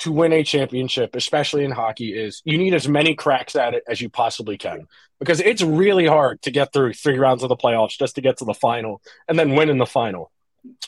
to 0.00 0.10
win 0.12 0.32
a 0.32 0.42
championship, 0.42 1.14
especially 1.14 1.64
in 1.64 1.70
hockey, 1.70 2.14
is 2.18 2.42
you 2.44 2.58
need 2.58 2.74
as 2.74 2.88
many 2.88 3.14
cracks 3.14 3.54
at 3.56 3.74
it 3.74 3.84
as 3.88 4.00
you 4.00 4.08
possibly 4.08 4.56
can 4.58 4.86
because 5.20 5.40
it's 5.40 5.62
really 5.62 6.06
hard 6.06 6.42
to 6.42 6.50
get 6.50 6.72
through 6.72 6.92
three 6.94 7.18
rounds 7.18 7.42
of 7.42 7.48
the 7.48 7.56
playoffs 7.56 7.98
just 7.98 8.14
to 8.16 8.20
get 8.20 8.38
to 8.38 8.44
the 8.44 8.54
final 8.54 9.00
and 9.28 9.38
then 9.38 9.54
win 9.54 9.68
in 9.70 9.78
the 9.78 9.86
final. 9.86 10.30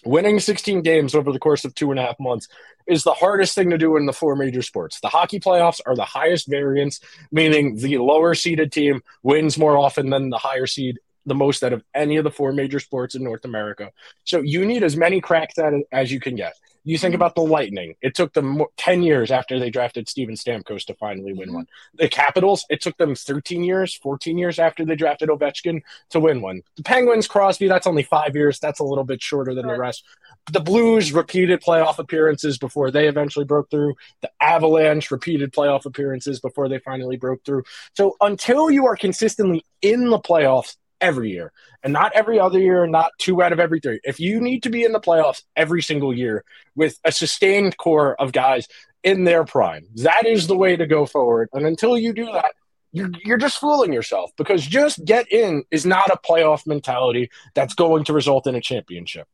Winning 0.05 0.41
16 0.41 0.83
games 0.83 1.15
over 1.15 1.33
the 1.33 1.39
course 1.39 1.65
of 1.65 1.75
two 1.75 1.91
and 1.91 2.01
a 2.01 2.03
half 2.03 2.19
months 2.19 2.49
is 2.87 3.03
the 3.03 3.13
hardest 3.13 3.55
thing 3.55 3.71
to 3.71 3.79
do 3.79 3.97
in 3.97 4.07
the 4.07 4.13
four 4.13 4.37
major 4.37 4.63
sports. 4.63 5.01
The 5.01 5.09
hockey 5.09 5.41
playoffs 5.41 5.81
are 5.85 5.97
the 5.97 6.05
highest 6.05 6.47
variance, 6.47 7.01
meaning 7.31 7.77
the 7.77 7.99
lower 7.99 8.35
seeded 8.35 8.73
team 8.73 9.03
wins 9.23 9.59
more 9.59 9.77
often 9.77 10.11
than 10.11 10.31
the 10.31 10.39
higher 10.39 10.67
seed, 10.67 10.99
the 11.27 11.35
most 11.35 11.65
out 11.65 11.73
of 11.73 11.83
any 11.95 12.17
of 12.17 12.25
the 12.25 12.31
four 12.31 12.53
major 12.53 12.79
sports 12.79 13.15
in 13.15 13.25
North 13.25 13.45
America. 13.45 13.91
So 14.25 14.41
you 14.41 14.65
need 14.65 14.83
as 14.83 14.97
many 14.97 15.21
cracks 15.21 15.59
at 15.59 15.75
it 15.75 15.87
as 15.91 16.13
you 16.13 16.21
can 16.21 16.37
get. 16.37 16.55
You 16.87 16.99
think 16.99 17.13
mm-hmm. 17.13 17.17
about 17.17 17.35
the 17.35 17.43
Lightning. 17.43 17.97
It 18.01 18.15
took 18.15 18.33
them 18.33 18.63
10 18.77 19.03
years 19.03 19.33
after 19.33 19.59
they 19.59 19.71
drafted 19.71 20.09
Steven 20.09 20.37
Stamkos 20.37 20.85
to 20.87 20.95
finally 20.95 21.33
win 21.33 21.49
mm-hmm. 21.49 21.57
one. 21.57 21.67
The 21.95 22.09
Capitals, 22.09 22.65
it 22.71 22.81
took 22.81 22.97
them 22.97 23.17
13 23.17 23.65
years, 23.65 23.95
14 23.95 24.39
years 24.39 24.61
after 24.61 24.85
they 24.85 24.95
drafted 24.95 25.29
Ovechkin 25.29 25.83
to 26.11 26.21
win 26.21 26.41
one. 26.41 26.63
The 26.77 26.85
Penguins, 26.85 27.27
Crosby, 27.27 27.67
that's 27.67 27.89
only 27.89 28.05
five 28.05 28.37
years. 28.37 28.61
That's 28.61 28.79
a 28.79 28.85
little 28.85 29.03
bit 29.03 29.21
shorter 29.21 29.53
than 29.53 29.67
the 29.67 29.77
rest. 29.77 30.05
The 30.53 30.61
Blues, 30.61 31.13
repeated 31.13 31.61
playoff 31.61 31.99
appearances 31.99 32.57
before 32.57 32.93
they 32.93 33.09
eventually 33.09 33.45
broke 33.45 33.69
through. 33.69 33.97
The 34.23 34.31
Avalanche, 34.41 35.11
repeated 35.11 35.53
playoff 35.53 35.87
appearances 35.87 36.39
before 36.39 36.69
they 36.69 36.79
finally 36.79 37.17
broke 37.17 37.45
through. 37.45 37.65
So 37.95 38.17
until 38.21 38.71
you 38.71 38.87
are 38.87 38.97
consistently 38.97 39.65
in 39.83 40.09
the 40.09 40.21
playoffs 40.21 40.77
every 41.01 41.31
year, 41.31 41.53
and 41.83 41.93
not 41.93 42.13
every 42.15 42.39
other 42.39 42.59
year, 42.59 42.87
not 42.87 43.13
two 43.19 43.43
out 43.43 43.53
of 43.53 43.61
every 43.61 43.81
three, 43.81 44.01
if 44.05 44.19
you 44.21 44.41
need 44.41 44.63
to 44.63 44.71
be 44.71 44.85
in 44.85 44.93
the 44.93 45.01
playoffs 45.01 45.43
every 45.57 45.83
single 45.83 46.15
year 46.15 46.45
with 46.75 46.99
a 47.05 47.13
sustained 47.13 47.77
core 47.77 48.21
of 48.21 48.33
guys 48.33 48.69
in 49.03 49.25
their 49.25 49.45
prime, 49.45 49.87
that 49.97 50.27
is 50.27 50.47
the 50.47 50.57
way 50.57 50.77
to 50.77 50.87
go 50.87 51.07
forward. 51.07 51.49
And 51.53 51.67
until 51.67 51.97
you 51.97 52.13
do 52.13 52.27
that, 52.27 52.53
you're, 52.93 53.11
you're 53.25 53.37
just 53.37 53.59
fooling 53.59 53.93
yourself 53.93 54.31
because 54.37 54.67
just 54.67 55.05
get 55.05 55.31
in 55.31 55.65
is 55.71 55.85
not 55.85 56.11
a 56.11 56.17
playoff 56.17 56.67
mentality 56.67 57.31
that's 57.55 57.75
going 57.75 58.05
to 58.05 58.13
result 58.13 58.47
in 58.47 58.55
a 58.55 58.61
championship. 58.61 59.29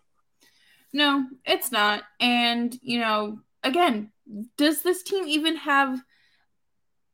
No, 0.92 1.26
it's 1.44 1.72
not. 1.72 2.02
And, 2.20 2.76
you 2.82 2.98
know, 2.98 3.38
again, 3.62 4.10
does 4.56 4.82
this 4.82 5.02
team 5.02 5.26
even 5.26 5.56
have 5.56 6.02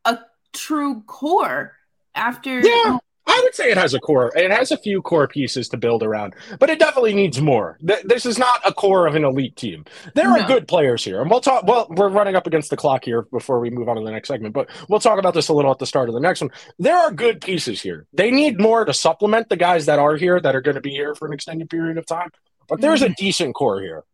a 0.05 0.19
true 0.53 1.03
core 1.03 1.77
after 2.15 2.61
Yeah. 2.61 2.99
I 3.39 3.43
would 3.43 3.55
say 3.55 3.71
it 3.71 3.79
has 3.79 3.95
a 3.95 4.01
core. 4.01 4.33
It 4.35 4.51
has 4.51 4.71
a 4.71 4.77
few 4.77 5.03
core 5.03 5.29
pieces 5.29 5.69
to 5.71 5.77
build 5.77 6.03
around, 6.03 6.35
but 6.59 6.71
it 6.71 6.79
definitely 6.79 7.15
needs 7.15 7.41
more. 7.41 7.79
Th- 7.87 8.03
This 8.05 8.27
is 8.27 8.39
not 8.39 8.61
a 8.65 8.73
core 8.73 9.07
of 9.07 9.15
an 9.15 9.25
elite 9.25 9.57
team. 9.57 9.85
There 10.15 10.29
are 10.29 10.41
No. 10.41 10.47
good 10.47 10.69
players 10.69 11.05
here, 11.05 11.21
and 11.21 11.31
we'll 11.31 11.41
talk. 11.41 11.65
Well, 11.65 11.87
we're 11.91 12.09
running 12.09 12.37
up 12.37 12.47
against 12.47 12.71
the 12.71 12.77
clock 12.77 13.05
here 13.05 13.23
before 13.23 13.61
we 13.61 13.71
move 13.71 13.89
on 13.89 13.97
to 13.97 14.03
the 14.03 14.11
next 14.11 14.29
segment, 14.29 14.55
but 14.55 14.69
we'll 14.89 15.01
talk 15.01 15.19
about 15.19 15.35
this 15.35 15.49
a 15.49 15.53
little 15.53 15.71
at 15.71 15.79
the 15.79 15.87
start 15.87 16.09
of 16.09 16.15
the 16.15 16.21
next 16.21 16.41
one. 16.41 16.51
There 16.79 16.97
are 16.97 17.11
good 17.11 17.41
pieces 17.41 17.81
here. 17.81 18.07
They 18.13 18.31
need 18.31 18.61
more 18.61 18.85
to 18.85 18.93
supplement 18.93 19.49
the 19.49 19.57
guys 19.57 19.87
that 19.87 19.99
are 19.99 20.17
here 20.17 20.41
that 20.41 20.57
are 20.57 20.61
going 20.61 20.75
to 20.75 20.81
be 20.81 20.91
here 20.91 21.15
for 21.15 21.27
an 21.27 21.33
extended 21.33 21.71
period 21.71 21.99
of 21.99 22.07
time. 22.07 22.31
But 22.69 22.81
there's 22.81 23.03
a 23.03 23.07
mm-hmm. 23.07 23.15
decent 23.17 23.55
core 23.55 23.81
here. 23.81 24.05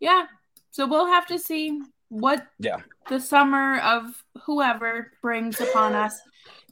Yeah. 0.00 0.26
So 0.70 0.86
we'll 0.86 1.06
have 1.06 1.26
to 1.26 1.38
see 1.38 1.78
what 2.12 2.46
Yeah. 2.58 2.80
the 3.08 3.18
summer 3.18 3.78
of 3.78 4.22
whoever 4.42 5.12
brings 5.22 5.60
upon 5.62 5.94
us. 5.94 6.20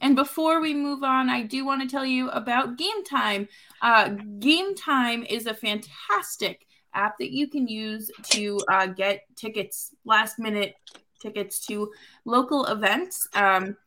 And 0.01 0.15
before 0.15 0.61
we 0.61 0.73
move 0.75 1.03
on, 1.03 1.29
I 1.29 1.41
do 1.41 1.65
want 1.65 1.81
to 1.81 1.87
tell 1.87 2.05
you 2.05 2.29
about 2.29 2.77
Game 2.77 3.03
Time. 3.03 3.47
Uh, 3.81 4.09
Game 4.39 4.75
Time 4.75 5.23
is 5.23 5.47
a 5.47 5.53
fantastic 5.55 6.67
app 6.93 7.17
that 7.17 7.31
you 7.31 7.47
can 7.47 7.67
use 7.67 8.11
to 8.29 8.59
uh, 8.69 8.85
get 8.85 9.23
tickets, 9.35 9.95
last 10.05 10.37
minute 10.37 10.75
tickets 11.19 11.65
to 11.67 11.91
local 12.25 12.65
events. 12.65 13.27
Um, 13.33 13.77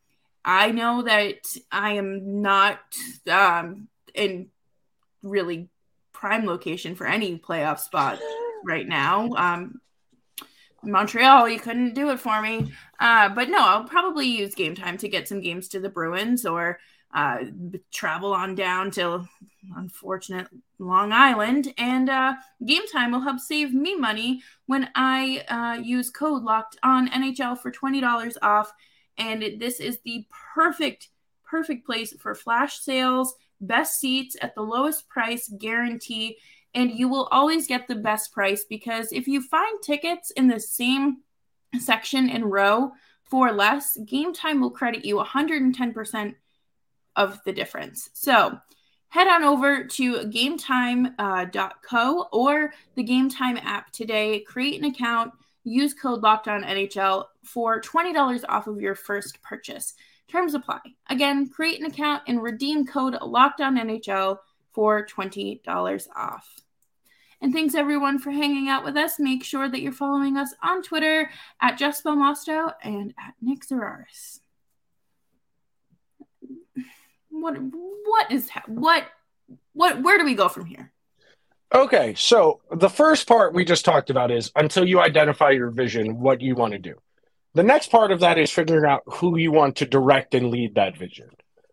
I 0.44 0.72
know 0.72 1.02
that 1.02 1.46
I 1.70 1.92
am 1.92 2.42
not 2.42 2.80
um, 3.30 3.88
in 4.14 4.48
really 5.22 5.68
prime 6.12 6.46
location 6.46 6.96
for 6.96 7.06
any 7.06 7.38
playoff 7.38 7.78
spot 7.78 8.18
right 8.64 8.88
now. 8.88 9.30
Um, 9.34 9.80
Montreal, 10.84 11.48
you 11.48 11.58
couldn't 11.58 11.94
do 11.94 12.10
it 12.10 12.20
for 12.20 12.40
me. 12.40 12.72
Uh, 12.98 13.28
but 13.28 13.48
no, 13.48 13.58
I'll 13.58 13.84
probably 13.84 14.26
use 14.26 14.54
game 14.54 14.74
time 14.74 14.96
to 14.98 15.08
get 15.08 15.28
some 15.28 15.40
games 15.40 15.68
to 15.68 15.80
the 15.80 15.88
Bruins 15.88 16.46
or 16.46 16.78
uh, 17.14 17.44
travel 17.92 18.32
on 18.32 18.54
down 18.54 18.90
to 18.92 19.26
unfortunate 19.76 20.48
Long 20.78 21.12
Island. 21.12 21.72
And 21.78 22.10
uh, 22.10 22.34
game 22.64 22.86
time 22.92 23.12
will 23.12 23.20
help 23.20 23.38
save 23.38 23.72
me 23.72 23.96
money 23.96 24.42
when 24.66 24.88
I 24.94 25.44
uh, 25.48 25.80
use 25.82 26.10
code 26.10 26.42
locked 26.42 26.76
on 26.82 27.08
NHL 27.08 27.58
for 27.58 27.70
$20 27.70 28.36
off. 28.42 28.72
And 29.16 29.42
it, 29.42 29.60
this 29.60 29.80
is 29.80 29.98
the 30.04 30.26
perfect, 30.54 31.08
perfect 31.44 31.86
place 31.86 32.12
for 32.18 32.34
flash 32.34 32.80
sales, 32.80 33.34
best 33.60 34.00
seats 34.00 34.36
at 34.42 34.54
the 34.54 34.62
lowest 34.62 35.08
price 35.08 35.48
guarantee 35.58 36.38
and 36.74 36.90
you 36.90 37.08
will 37.08 37.28
always 37.30 37.66
get 37.66 37.86
the 37.86 37.94
best 37.94 38.32
price 38.32 38.64
because 38.68 39.12
if 39.12 39.28
you 39.28 39.40
find 39.40 39.80
tickets 39.82 40.30
in 40.32 40.48
the 40.48 40.60
same 40.60 41.18
section 41.78 42.28
and 42.28 42.50
row 42.50 42.92
for 43.22 43.52
less, 43.52 43.96
Game 44.04 44.34
Time 44.34 44.60
will 44.60 44.70
credit 44.70 45.04
you 45.04 45.16
110% 45.16 46.34
of 47.16 47.40
the 47.44 47.52
difference. 47.52 48.10
So 48.12 48.58
head 49.08 49.28
on 49.28 49.44
over 49.44 49.84
to 49.84 50.14
gametime.co 50.24 52.20
uh, 52.20 52.24
or 52.32 52.72
the 52.96 53.02
Game 53.02 53.30
Time 53.30 53.56
app 53.58 53.92
today, 53.92 54.40
create 54.40 54.80
an 54.80 54.90
account, 54.90 55.32
use 55.62 55.94
code 55.94 56.22
Locked 56.22 56.48
On 56.48 56.62
NHL 56.62 57.26
for 57.44 57.80
$20 57.80 58.44
off 58.48 58.66
of 58.66 58.80
your 58.80 58.94
first 58.94 59.40
purchase. 59.42 59.94
Terms 60.28 60.54
apply. 60.54 60.80
Again, 61.08 61.48
create 61.48 61.78
an 61.80 61.86
account 61.86 62.22
and 62.26 62.42
redeem 62.42 62.86
code 62.86 63.16
Locked 63.22 63.60
On 63.60 63.76
NHL 63.76 64.38
for 64.72 65.06
$20 65.06 66.08
off. 66.16 66.63
And 67.44 67.52
thanks 67.52 67.74
everyone 67.74 68.18
for 68.18 68.30
hanging 68.30 68.70
out 68.70 68.84
with 68.84 68.96
us. 68.96 69.18
Make 69.18 69.44
sure 69.44 69.68
that 69.68 69.82
you're 69.82 69.92
following 69.92 70.38
us 70.38 70.54
on 70.62 70.82
Twitter 70.82 71.28
at 71.60 71.76
Just 71.76 72.02
Mosto 72.02 72.72
and 72.82 73.12
at 73.18 73.34
Nick 73.42 73.66
Zararis. 73.66 74.40
What 77.28 77.58
what 77.58 78.32
is 78.32 78.48
what 78.66 79.04
what 79.74 80.02
where 80.02 80.16
do 80.16 80.24
we 80.24 80.34
go 80.34 80.48
from 80.48 80.64
here? 80.64 80.90
Okay, 81.74 82.14
so 82.14 82.62
the 82.72 82.88
first 82.88 83.28
part 83.28 83.52
we 83.52 83.66
just 83.66 83.84
talked 83.84 84.08
about 84.08 84.30
is 84.30 84.50
until 84.56 84.88
you 84.88 85.00
identify 85.00 85.50
your 85.50 85.68
vision, 85.68 86.20
what 86.20 86.40
you 86.40 86.54
want 86.54 86.72
to 86.72 86.78
do. 86.78 86.94
The 87.52 87.62
next 87.62 87.90
part 87.90 88.10
of 88.10 88.20
that 88.20 88.38
is 88.38 88.50
figuring 88.50 88.90
out 88.90 89.02
who 89.04 89.36
you 89.36 89.52
want 89.52 89.76
to 89.76 89.84
direct 89.84 90.34
and 90.34 90.48
lead 90.48 90.76
that 90.76 90.96
vision. 90.96 91.28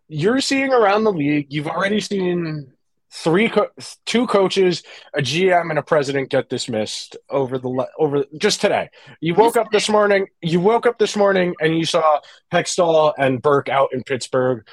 You're 0.06 0.42
seeing 0.42 0.70
around 0.70 1.04
the 1.04 1.12
league, 1.12 1.46
you've 1.48 1.66
already 1.66 2.00
seen 2.00 2.74
three 3.12 3.48
co- 3.48 3.68
two 4.06 4.26
coaches 4.26 4.82
a 5.14 5.20
gm 5.20 5.68
and 5.68 5.78
a 5.78 5.82
president 5.82 6.30
get 6.30 6.48
dismissed 6.48 7.16
over 7.28 7.58
the 7.58 7.86
over 7.98 8.24
just 8.38 8.60
today. 8.60 8.88
You 9.20 9.34
woke 9.34 9.56
up 9.56 9.70
this 9.70 9.88
morning 9.88 10.26
you 10.40 10.60
woke 10.60 10.86
up 10.86 10.98
this 10.98 11.16
morning 11.16 11.54
and 11.60 11.76
you 11.76 11.84
saw 11.84 12.20
hextall 12.52 13.12
and 13.18 13.42
burke 13.42 13.68
out 13.68 13.90
in 13.92 14.02
pittsburgh. 14.02 14.66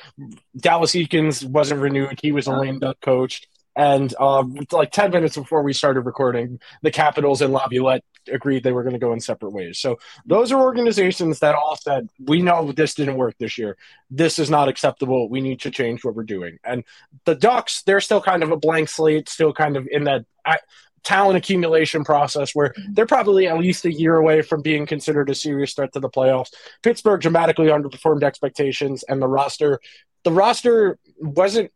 Dallas 0.58 0.92
eakins 0.92 1.44
wasn't 1.44 1.82
renewed. 1.82 2.20
He 2.22 2.32
was 2.32 2.48
a 2.48 2.52
lame 2.52 2.80
duck 2.80 3.00
coach 3.02 3.46
and 3.80 4.14
um, 4.20 4.58
like 4.74 4.92
10 4.92 5.12
minutes 5.12 5.38
before 5.38 5.64
we 5.64 5.72
started 5.72 6.02
recording, 6.02 6.60
the 6.82 6.92
Capitals 6.92 7.42
and 7.42 7.54
Laviolette 7.54 8.04
agreed 8.30 8.62
they 8.62 8.74
were 8.74 8.84
going 8.84 8.92
to 8.92 9.00
go 9.00 9.14
in 9.14 9.22
separate 9.22 9.52
ways. 9.52 9.80
So 9.80 10.00
those 10.26 10.52
are 10.52 10.60
organizations 10.60 11.40
that 11.40 11.56
all 11.56 11.78
said, 11.78 12.10
we 12.20 12.42
know 12.42 12.74
this 12.74 12.94
didn't 12.94 13.16
work 13.16 13.36
this 13.40 13.58
year. 13.58 13.78
This 14.12 14.38
is 14.38 14.50
not 14.50 14.68
acceptable. 14.68 15.30
We 15.30 15.40
need 15.40 15.62
to 15.62 15.72
change 15.72 16.04
what 16.04 16.14
we're 16.14 16.24
doing. 16.24 16.60
And 16.66 16.84
the 17.24 17.36
Ducks, 17.36 17.84
they're 17.84 18.02
still 18.02 18.22
kind 18.22 18.44
of 18.44 18.52
a 18.52 18.58
blank 18.58 18.90
slate, 18.90 19.30
still 19.30 19.54
kind 19.54 19.78
of 19.78 19.88
in 19.90 20.04
that 20.04 20.26
talent 21.06 21.38
accumulation 21.38 22.04
process 22.04 22.54
where 22.54 22.74
they're 22.92 23.06
probably 23.06 23.48
at 23.48 23.58
least 23.58 23.86
a 23.86 23.94
year 23.94 24.16
away 24.16 24.42
from 24.42 24.62
being 24.62 24.86
considered 24.86 25.30
a 25.30 25.36
serious 25.36 25.74
threat 25.74 25.94
to 25.94 26.02
the 26.02 26.10
playoffs. 26.10 26.50
Pittsburgh 26.84 27.22
dramatically 27.22 27.68
underperformed 27.68 28.24
expectations 28.24 29.06
and 29.08 29.22
the 29.22 29.28
roster 29.28 29.80
the 30.24 30.32
roster 30.32 30.98
wasn't 31.18 31.72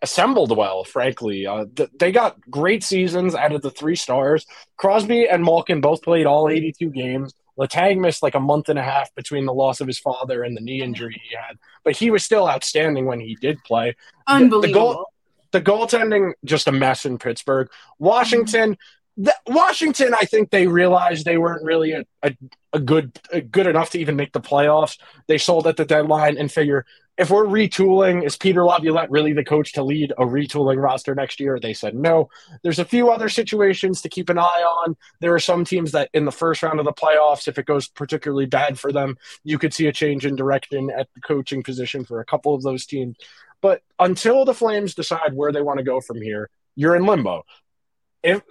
assembled 0.00 0.56
well, 0.56 0.84
frankly. 0.84 1.46
Uh, 1.46 1.66
th- 1.74 1.90
they 1.98 2.12
got 2.12 2.40
great 2.50 2.84
seasons 2.84 3.34
out 3.34 3.52
of 3.52 3.62
the 3.62 3.70
three 3.70 3.96
stars. 3.96 4.46
Crosby 4.76 5.28
and 5.28 5.44
Malkin 5.44 5.80
both 5.80 6.02
played 6.02 6.26
all 6.26 6.48
82 6.48 6.90
games. 6.90 7.34
Letang 7.58 8.00
missed 8.00 8.22
like 8.22 8.34
a 8.34 8.40
month 8.40 8.68
and 8.68 8.78
a 8.78 8.82
half 8.82 9.14
between 9.14 9.44
the 9.44 9.52
loss 9.52 9.80
of 9.80 9.86
his 9.86 9.98
father 9.98 10.42
and 10.42 10.56
the 10.56 10.60
knee 10.60 10.82
injury 10.82 11.20
he 11.28 11.36
had, 11.36 11.58
but 11.84 11.96
he 11.96 12.10
was 12.10 12.24
still 12.24 12.48
outstanding 12.48 13.06
when 13.06 13.20
he 13.20 13.36
did 13.40 13.62
play. 13.64 13.94
Unbelievable. 14.26 15.06
The, 15.52 15.58
the, 15.58 15.60
goal, 15.60 15.88
the 15.88 15.98
goaltending, 15.98 16.32
just 16.44 16.66
a 16.66 16.72
mess 16.72 17.04
in 17.04 17.18
Pittsburgh. 17.18 17.68
Washington, 17.98 18.78
the, 19.16 19.34
Washington, 19.46 20.14
I 20.14 20.24
think 20.24 20.50
they 20.50 20.66
realized 20.66 21.24
they 21.24 21.38
weren't 21.38 21.64
really 21.64 21.92
a, 21.92 22.04
a, 22.22 22.34
a 22.72 22.80
good 22.80 23.18
a 23.30 23.40
good 23.40 23.66
enough 23.66 23.90
to 23.90 23.98
even 23.98 24.16
make 24.16 24.32
the 24.32 24.40
playoffs. 24.40 24.98
They 25.26 25.38
sold 25.38 25.66
at 25.66 25.76
the 25.76 25.84
deadline 25.84 26.38
and 26.38 26.50
figure 26.50 26.86
if 27.18 27.30
we're 27.30 27.44
retooling, 27.44 28.24
is 28.24 28.36
Peter 28.36 28.64
Laviolette 28.64 29.10
really 29.10 29.34
the 29.34 29.44
coach 29.44 29.74
to 29.74 29.82
lead 29.82 30.12
a 30.12 30.24
retooling 30.24 30.82
roster 30.82 31.14
next 31.14 31.40
year? 31.40 31.58
They 31.60 31.74
said 31.74 31.94
no. 31.94 32.30
There's 32.62 32.78
a 32.78 32.84
few 32.84 33.10
other 33.10 33.28
situations 33.28 34.00
to 34.02 34.08
keep 34.08 34.30
an 34.30 34.38
eye 34.38 34.42
on. 34.84 34.96
There 35.20 35.34
are 35.34 35.40
some 35.40 35.64
teams 35.64 35.92
that 35.92 36.08
in 36.14 36.24
the 36.24 36.32
first 36.32 36.62
round 36.62 36.78
of 36.78 36.86
the 36.86 36.92
playoffs, 36.92 37.48
if 37.48 37.58
it 37.58 37.66
goes 37.66 37.86
particularly 37.86 38.46
bad 38.46 38.78
for 38.78 38.92
them, 38.92 39.18
you 39.44 39.58
could 39.58 39.74
see 39.74 39.86
a 39.88 39.92
change 39.92 40.24
in 40.24 40.36
direction 40.36 40.90
at 40.90 41.08
the 41.14 41.20
coaching 41.20 41.62
position 41.62 42.04
for 42.04 42.20
a 42.20 42.24
couple 42.24 42.54
of 42.54 42.62
those 42.62 42.86
teams. 42.86 43.16
But 43.60 43.82
until 43.98 44.44
the 44.44 44.54
Flames 44.54 44.94
decide 44.94 45.34
where 45.34 45.52
they 45.52 45.62
want 45.62 45.78
to 45.78 45.84
go 45.84 46.00
from 46.00 46.20
here, 46.20 46.48
you're 46.76 46.96
in 46.96 47.04
limbo. 47.04 47.44
If 48.22 48.42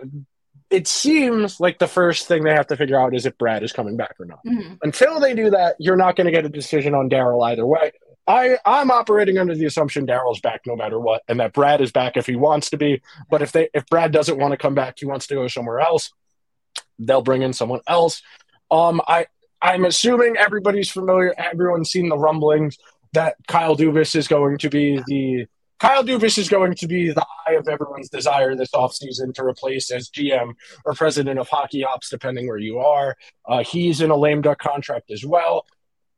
it 0.71 0.87
seems 0.87 1.59
like 1.59 1.79
the 1.79 1.87
first 1.87 2.27
thing 2.27 2.43
they 2.43 2.53
have 2.53 2.67
to 2.67 2.77
figure 2.77 2.99
out 2.99 3.13
is 3.13 3.25
if 3.25 3.37
Brad 3.37 3.61
is 3.61 3.73
coming 3.73 3.97
back 3.97 4.15
or 4.19 4.25
not. 4.25 4.39
Mm-hmm. 4.47 4.75
Until 4.81 5.19
they 5.19 5.35
do 5.35 5.49
that, 5.49 5.75
you're 5.79 5.97
not 5.97 6.15
going 6.15 6.25
to 6.25 6.31
get 6.31 6.45
a 6.45 6.49
decision 6.49 6.95
on 6.95 7.09
Darryl 7.09 7.45
either 7.45 7.65
way. 7.65 7.91
I 8.27 8.57
I'm 8.65 8.91
operating 8.91 9.37
under 9.37 9.55
the 9.55 9.65
assumption 9.65 10.07
Darryl's 10.07 10.39
back 10.39 10.61
no 10.65 10.75
matter 10.75 10.99
what, 10.99 11.23
and 11.27 11.39
that 11.39 11.53
Brad 11.53 11.81
is 11.81 11.91
back 11.91 12.15
if 12.15 12.27
he 12.27 12.35
wants 12.35 12.69
to 12.69 12.77
be. 12.77 13.01
But 13.29 13.41
if 13.41 13.51
they 13.51 13.69
if 13.73 13.85
Brad 13.87 14.11
doesn't 14.11 14.37
want 14.37 14.51
to 14.51 14.57
come 14.57 14.75
back, 14.75 14.99
he 14.99 15.05
wants 15.05 15.27
to 15.27 15.35
go 15.35 15.47
somewhere 15.47 15.79
else. 15.79 16.11
They'll 16.99 17.23
bring 17.23 17.41
in 17.41 17.51
someone 17.51 17.81
else. 17.87 18.21
Um, 18.69 19.01
I 19.07 19.25
I'm 19.61 19.85
assuming 19.85 20.37
everybody's 20.37 20.89
familiar. 20.89 21.33
Everyone's 21.37 21.91
seen 21.91 22.09
the 22.09 22.17
rumblings 22.17 22.77
that 23.13 23.35
Kyle 23.47 23.75
Dubas 23.75 24.15
is 24.15 24.27
going 24.27 24.59
to 24.59 24.69
be 24.69 25.01
the 25.07 25.47
Kyle 25.81 26.03
Dubas 26.03 26.37
is 26.37 26.47
going 26.47 26.75
to 26.75 26.87
be 26.87 27.09
the 27.09 27.25
eye 27.47 27.53
of 27.53 27.67
everyone's 27.67 28.07
desire 28.07 28.55
this 28.55 28.69
offseason 28.69 29.33
to 29.33 29.43
replace 29.43 29.89
as 29.89 30.11
GM 30.11 30.53
or 30.85 30.93
president 30.93 31.39
of 31.39 31.49
hockey 31.49 31.83
ops, 31.83 32.07
depending 32.07 32.47
where 32.47 32.59
you 32.59 32.77
are. 32.77 33.17
Uh, 33.47 33.63
he's 33.63 33.99
in 33.99 34.11
a 34.11 34.15
lame 34.15 34.43
duck 34.43 34.59
contract 34.59 35.09
as 35.09 35.25
well 35.25 35.65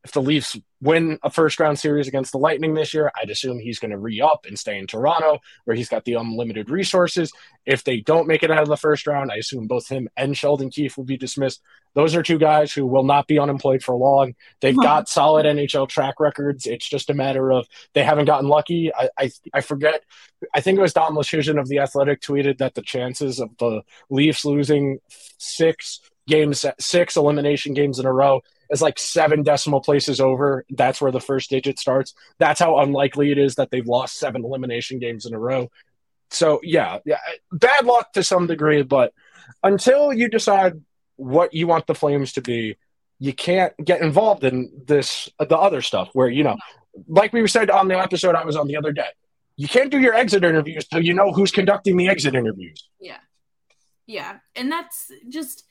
if 0.04 0.12
the 0.12 0.20
Leafs 0.20 0.56
win 0.82 1.18
a 1.22 1.30
first 1.30 1.58
round 1.58 1.78
series 1.78 2.06
against 2.06 2.32
the 2.32 2.38
Lightning 2.38 2.74
this 2.74 2.92
year, 2.92 3.10
I'd 3.16 3.30
assume 3.30 3.58
he's 3.58 3.78
going 3.78 3.90
to 3.90 3.98
re 3.98 4.20
up 4.20 4.44
and 4.46 4.58
stay 4.58 4.78
in 4.78 4.86
Toronto 4.86 5.38
where 5.64 5.74
he's 5.74 5.88
got 5.88 6.04
the 6.04 6.14
unlimited 6.14 6.68
resources. 6.68 7.32
If 7.64 7.84
they 7.84 8.00
don't 8.00 8.28
make 8.28 8.42
it 8.42 8.50
out 8.50 8.62
of 8.62 8.68
the 8.68 8.76
first 8.76 9.06
round, 9.06 9.32
I 9.32 9.36
assume 9.36 9.66
both 9.66 9.88
him 9.88 10.08
and 10.14 10.36
Sheldon 10.36 10.70
Keefe 10.70 10.98
will 10.98 11.04
be 11.04 11.16
dismissed. 11.16 11.62
Those 11.94 12.14
are 12.14 12.22
two 12.22 12.38
guys 12.38 12.72
who 12.72 12.86
will 12.86 13.04
not 13.04 13.26
be 13.26 13.38
unemployed 13.38 13.82
for 13.82 13.94
long. 13.94 14.34
They've 14.60 14.78
uh-huh. 14.78 14.86
got 14.86 15.08
solid 15.08 15.46
NHL 15.46 15.88
track 15.88 16.20
records. 16.20 16.66
It's 16.66 16.88
just 16.88 17.08
a 17.08 17.14
matter 17.14 17.50
of 17.50 17.66
they 17.94 18.04
haven't 18.04 18.26
gotten 18.26 18.48
lucky. 18.48 18.92
I, 18.94 19.08
I, 19.18 19.30
I 19.54 19.60
forget. 19.62 20.02
I 20.54 20.60
think 20.60 20.78
it 20.78 20.82
was 20.82 20.92
Dom 20.92 21.14
Luszczyszyn 21.14 21.58
of 21.58 21.68
The 21.68 21.78
Athletic 21.78 22.20
tweeted 22.20 22.58
that 22.58 22.74
the 22.74 22.82
chances 22.82 23.40
of 23.40 23.56
the 23.58 23.82
Leafs 24.10 24.44
losing 24.44 24.98
six 25.38 26.00
games, 26.26 26.64
six 26.78 27.16
elimination 27.16 27.74
games 27.74 27.98
in 27.98 28.06
a 28.06 28.12
row 28.12 28.40
is 28.70 28.82
like 28.82 28.98
seven 28.98 29.42
decimal 29.42 29.80
places 29.80 30.20
over. 30.20 30.64
That's 30.70 31.00
where 31.00 31.12
the 31.12 31.20
first 31.20 31.50
digit 31.50 31.78
starts. 31.78 32.14
That's 32.38 32.60
how 32.60 32.78
unlikely 32.78 33.30
it 33.30 33.38
is 33.38 33.56
that 33.56 33.70
they've 33.70 33.86
lost 33.86 34.18
seven 34.18 34.44
elimination 34.44 34.98
games 34.98 35.26
in 35.26 35.34
a 35.34 35.38
row. 35.38 35.70
So 36.30 36.60
yeah, 36.62 36.98
yeah, 37.04 37.18
bad 37.52 37.84
luck 37.84 38.12
to 38.14 38.22
some 38.22 38.46
degree, 38.46 38.82
but 38.82 39.12
until 39.62 40.12
you 40.12 40.28
decide 40.28 40.80
what 41.16 41.54
you 41.54 41.66
want 41.66 41.86
the 41.86 41.94
Flames 41.94 42.32
to 42.32 42.40
be, 42.40 42.76
you 43.18 43.32
can't 43.32 43.72
get 43.82 44.00
involved 44.00 44.44
in 44.44 44.70
this 44.86 45.30
the 45.38 45.56
other 45.56 45.80
stuff 45.80 46.10
where 46.12 46.28
you 46.28 46.42
know, 46.42 46.56
like 47.06 47.32
we 47.32 47.46
said 47.46 47.70
on 47.70 47.88
the 47.88 47.98
episode 47.98 48.34
I 48.34 48.44
was 48.44 48.56
on 48.56 48.66
the 48.66 48.76
other 48.76 48.92
day, 48.92 49.08
you 49.56 49.68
can't 49.68 49.90
do 49.90 50.00
your 50.00 50.14
exit 50.14 50.44
interviews 50.44 50.86
till 50.86 51.04
you 51.04 51.14
know 51.14 51.32
who's 51.32 51.52
conducting 51.52 51.96
the 51.96 52.08
exit 52.08 52.34
interviews. 52.34 52.88
Yeah, 52.98 53.18
yeah, 54.06 54.38
and 54.56 54.72
that's 54.72 55.10
just 55.28 55.64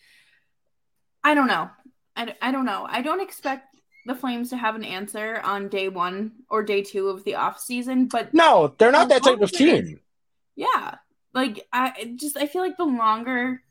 I 1.23 1.33
don't 1.33 1.47
know. 1.47 1.69
I, 2.15 2.35
I 2.41 2.51
don't 2.51 2.65
know. 2.65 2.85
I 2.89 3.01
don't 3.01 3.21
expect 3.21 3.75
the 4.05 4.15
Flames 4.15 4.49
to 4.49 4.57
have 4.57 4.75
an 4.75 4.83
answer 4.83 5.39
on 5.43 5.69
day 5.69 5.89
one 5.89 6.33
or 6.49 6.63
day 6.63 6.81
two 6.81 7.07
of 7.09 7.23
the 7.23 7.35
off 7.35 7.59
season, 7.59 8.07
but 8.07 8.33
no, 8.33 8.73
they're 8.77 8.91
not 8.91 9.09
that 9.09 9.23
type 9.23 9.41
of 9.41 9.51
team. 9.51 9.99
Yeah, 10.55 10.95
like 11.33 11.65
I 11.71 12.13
just 12.15 12.37
I 12.37 12.47
feel 12.47 12.61
like 12.61 12.77
the 12.77 12.85
longer 12.85 13.61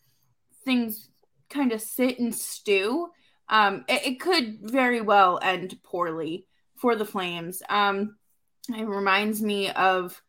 things 0.64 1.08
kind 1.50 1.72
of 1.72 1.82
sit 1.82 2.18
and 2.18 2.34
stew, 2.34 3.10
um, 3.48 3.84
it, 3.88 4.06
it 4.06 4.20
could 4.20 4.58
very 4.62 5.00
well 5.00 5.38
end 5.42 5.78
poorly 5.82 6.46
for 6.76 6.96
the 6.96 7.04
Flames. 7.04 7.62
Um, 7.68 8.16
it 8.68 8.86
reminds 8.86 9.42
me 9.42 9.70
of 9.70 10.20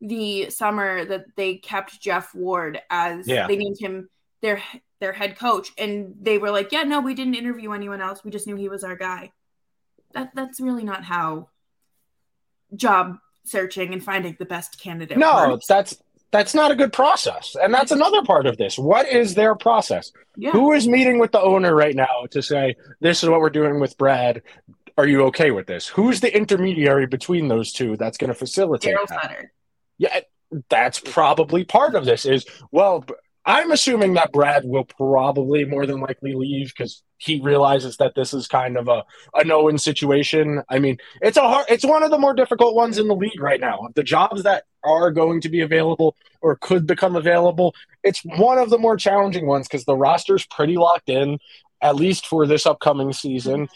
the 0.00 0.50
summer 0.50 1.04
that 1.04 1.24
they 1.36 1.56
kept 1.56 2.00
Geoff 2.00 2.34
Ward 2.34 2.80
as 2.88 3.26
yeah. 3.26 3.46
they 3.46 3.56
named 3.56 3.78
him 3.78 4.08
their 4.40 4.62
their 5.00 5.12
head 5.12 5.38
coach, 5.38 5.70
and 5.78 6.14
they 6.20 6.38
were 6.38 6.50
like, 6.50 6.72
"Yeah, 6.72 6.82
no, 6.82 7.00
we 7.00 7.14
didn't 7.14 7.34
interview 7.34 7.72
anyone 7.72 8.00
else. 8.00 8.24
We 8.24 8.30
just 8.30 8.46
knew 8.46 8.56
he 8.56 8.68
was 8.68 8.84
our 8.84 8.96
guy." 8.96 9.32
That 10.12 10.30
that's 10.34 10.60
really 10.60 10.84
not 10.84 11.04
how 11.04 11.50
job 12.74 13.18
searching 13.44 13.92
and 13.92 14.02
finding 14.02 14.36
the 14.38 14.44
best 14.44 14.80
candidate. 14.80 15.18
No, 15.18 15.50
works. 15.50 15.66
that's 15.66 15.96
that's 16.30 16.54
not 16.54 16.70
a 16.70 16.76
good 16.76 16.92
process, 16.92 17.56
and 17.60 17.72
that's 17.72 17.92
another 17.92 18.22
part 18.22 18.46
of 18.46 18.56
this. 18.56 18.78
What 18.78 19.08
is 19.08 19.34
their 19.34 19.54
process? 19.54 20.12
Yeah. 20.36 20.50
Who 20.50 20.72
is 20.72 20.86
meeting 20.86 21.18
with 21.18 21.32
the 21.32 21.40
owner 21.40 21.74
right 21.74 21.94
now 21.94 22.26
to 22.30 22.42
say 22.42 22.76
this 23.00 23.22
is 23.22 23.28
what 23.28 23.40
we're 23.40 23.50
doing 23.50 23.80
with 23.80 23.96
Brad? 23.96 24.42
Are 24.98 25.06
you 25.06 25.22
okay 25.26 25.52
with 25.52 25.66
this? 25.66 25.86
Who's 25.86 26.20
the 26.20 26.36
intermediary 26.36 27.06
between 27.06 27.48
those 27.48 27.72
two 27.72 27.96
that's 27.96 28.18
going 28.18 28.28
to 28.28 28.34
facilitate? 28.34 28.96
Darryl 28.96 29.08
Sutter. 29.08 29.52
Yeah, 29.96 30.20
that's 30.68 31.00
probably 31.00 31.64
part 31.64 31.94
of 31.94 32.04
this. 32.04 32.26
Is 32.26 32.44
well, 32.72 33.04
I'm 33.48 33.72
assuming 33.72 34.12
that 34.14 34.30
Brad 34.30 34.66
will 34.66 34.84
probably 34.84 35.64
more 35.64 35.86
than 35.86 36.00
likely 36.00 36.34
leave 36.34 36.68
because 36.68 37.02
he 37.16 37.40
realizes 37.40 37.96
that 37.96 38.14
this 38.14 38.34
is 38.34 38.46
kind 38.46 38.76
of 38.76 38.88
a, 38.88 39.04
a 39.34 39.42
no-win 39.42 39.78
situation. 39.78 40.62
I 40.68 40.78
mean, 40.78 40.98
it's 41.22 41.38
a 41.38 41.40
hard, 41.40 41.64
it's 41.70 41.84
one 41.84 42.02
of 42.02 42.10
the 42.10 42.18
more 42.18 42.34
difficult 42.34 42.74
ones 42.74 42.98
in 42.98 43.08
the 43.08 43.16
league 43.16 43.40
right 43.40 43.58
now. 43.58 43.88
The 43.94 44.02
jobs 44.02 44.42
that 44.42 44.64
are 44.84 45.10
going 45.10 45.40
to 45.40 45.48
be 45.48 45.62
available 45.62 46.14
or 46.42 46.56
could 46.56 46.86
become 46.86 47.16
available, 47.16 47.74
it's 48.04 48.20
one 48.20 48.58
of 48.58 48.68
the 48.68 48.78
more 48.78 48.98
challenging 48.98 49.46
ones 49.46 49.66
because 49.66 49.86
the 49.86 49.96
roster's 49.96 50.44
pretty 50.46 50.76
locked 50.76 51.08
in, 51.08 51.38
at 51.80 51.96
least 51.96 52.26
for 52.26 52.46
this 52.46 52.66
upcoming 52.66 53.14
season 53.14 53.66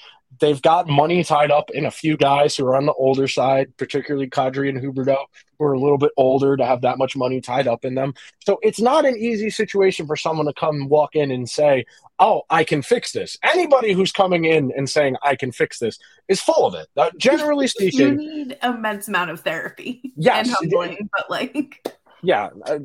they've 0.42 0.60
got 0.60 0.88
money 0.88 1.22
tied 1.22 1.52
up 1.52 1.70
in 1.70 1.86
a 1.86 1.90
few 1.90 2.16
guys 2.16 2.56
who 2.56 2.66
are 2.66 2.74
on 2.76 2.84
the 2.84 2.92
older 2.94 3.28
side, 3.28 3.74
particularly 3.76 4.28
Kadri 4.28 4.68
and 4.68 4.82
Huberdeau, 4.82 5.24
who 5.56 5.64
are 5.64 5.72
a 5.72 5.78
little 5.78 5.98
bit 5.98 6.10
older 6.16 6.56
to 6.56 6.66
have 6.66 6.80
that 6.82 6.98
much 6.98 7.16
money 7.16 7.40
tied 7.40 7.68
up 7.68 7.84
in 7.84 7.94
them. 7.94 8.12
So 8.40 8.58
it's 8.60 8.80
not 8.80 9.06
an 9.06 9.16
easy 9.16 9.50
situation 9.50 10.04
for 10.04 10.16
someone 10.16 10.46
to 10.46 10.52
come 10.52 10.88
walk 10.88 11.14
in 11.14 11.30
and 11.30 11.48
say, 11.48 11.86
"Oh, 12.18 12.42
I 12.50 12.64
can 12.64 12.82
fix 12.82 13.12
this." 13.12 13.38
Anybody 13.44 13.92
who's 13.92 14.10
coming 14.10 14.44
in 14.44 14.72
and 14.76 14.90
saying, 14.90 15.14
"I 15.22 15.36
can 15.36 15.52
fix 15.52 15.78
this," 15.78 15.96
is 16.26 16.40
full 16.40 16.66
of 16.66 16.74
it. 16.74 16.88
Uh, 16.96 17.10
generally 17.16 17.68
speaking, 17.68 18.20
you 18.20 18.34
need 18.34 18.58
immense 18.64 19.06
amount 19.06 19.30
of 19.30 19.40
therapy. 19.40 20.12
Yes, 20.16 20.46
and 20.46 20.56
humbling, 20.56 21.08
but 21.16 21.30
like, 21.30 21.96
yeah, 22.22 22.50
uh, 22.66 22.78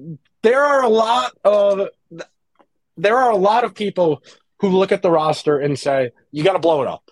there 0.43 0.63
are 0.63 0.83
a 0.83 0.89
lot 0.89 1.33
of 1.43 1.89
there 2.97 3.17
are 3.17 3.31
a 3.31 3.35
lot 3.35 3.63
of 3.63 3.73
people 3.73 4.23
who 4.59 4.69
look 4.69 4.91
at 4.91 5.01
the 5.01 5.09
roster 5.09 5.57
and 5.57 5.77
say, 5.77 6.11
"You 6.31 6.43
got 6.43 6.53
to 6.53 6.59
blow 6.59 6.83
it 6.83 6.87
up." 6.87 7.09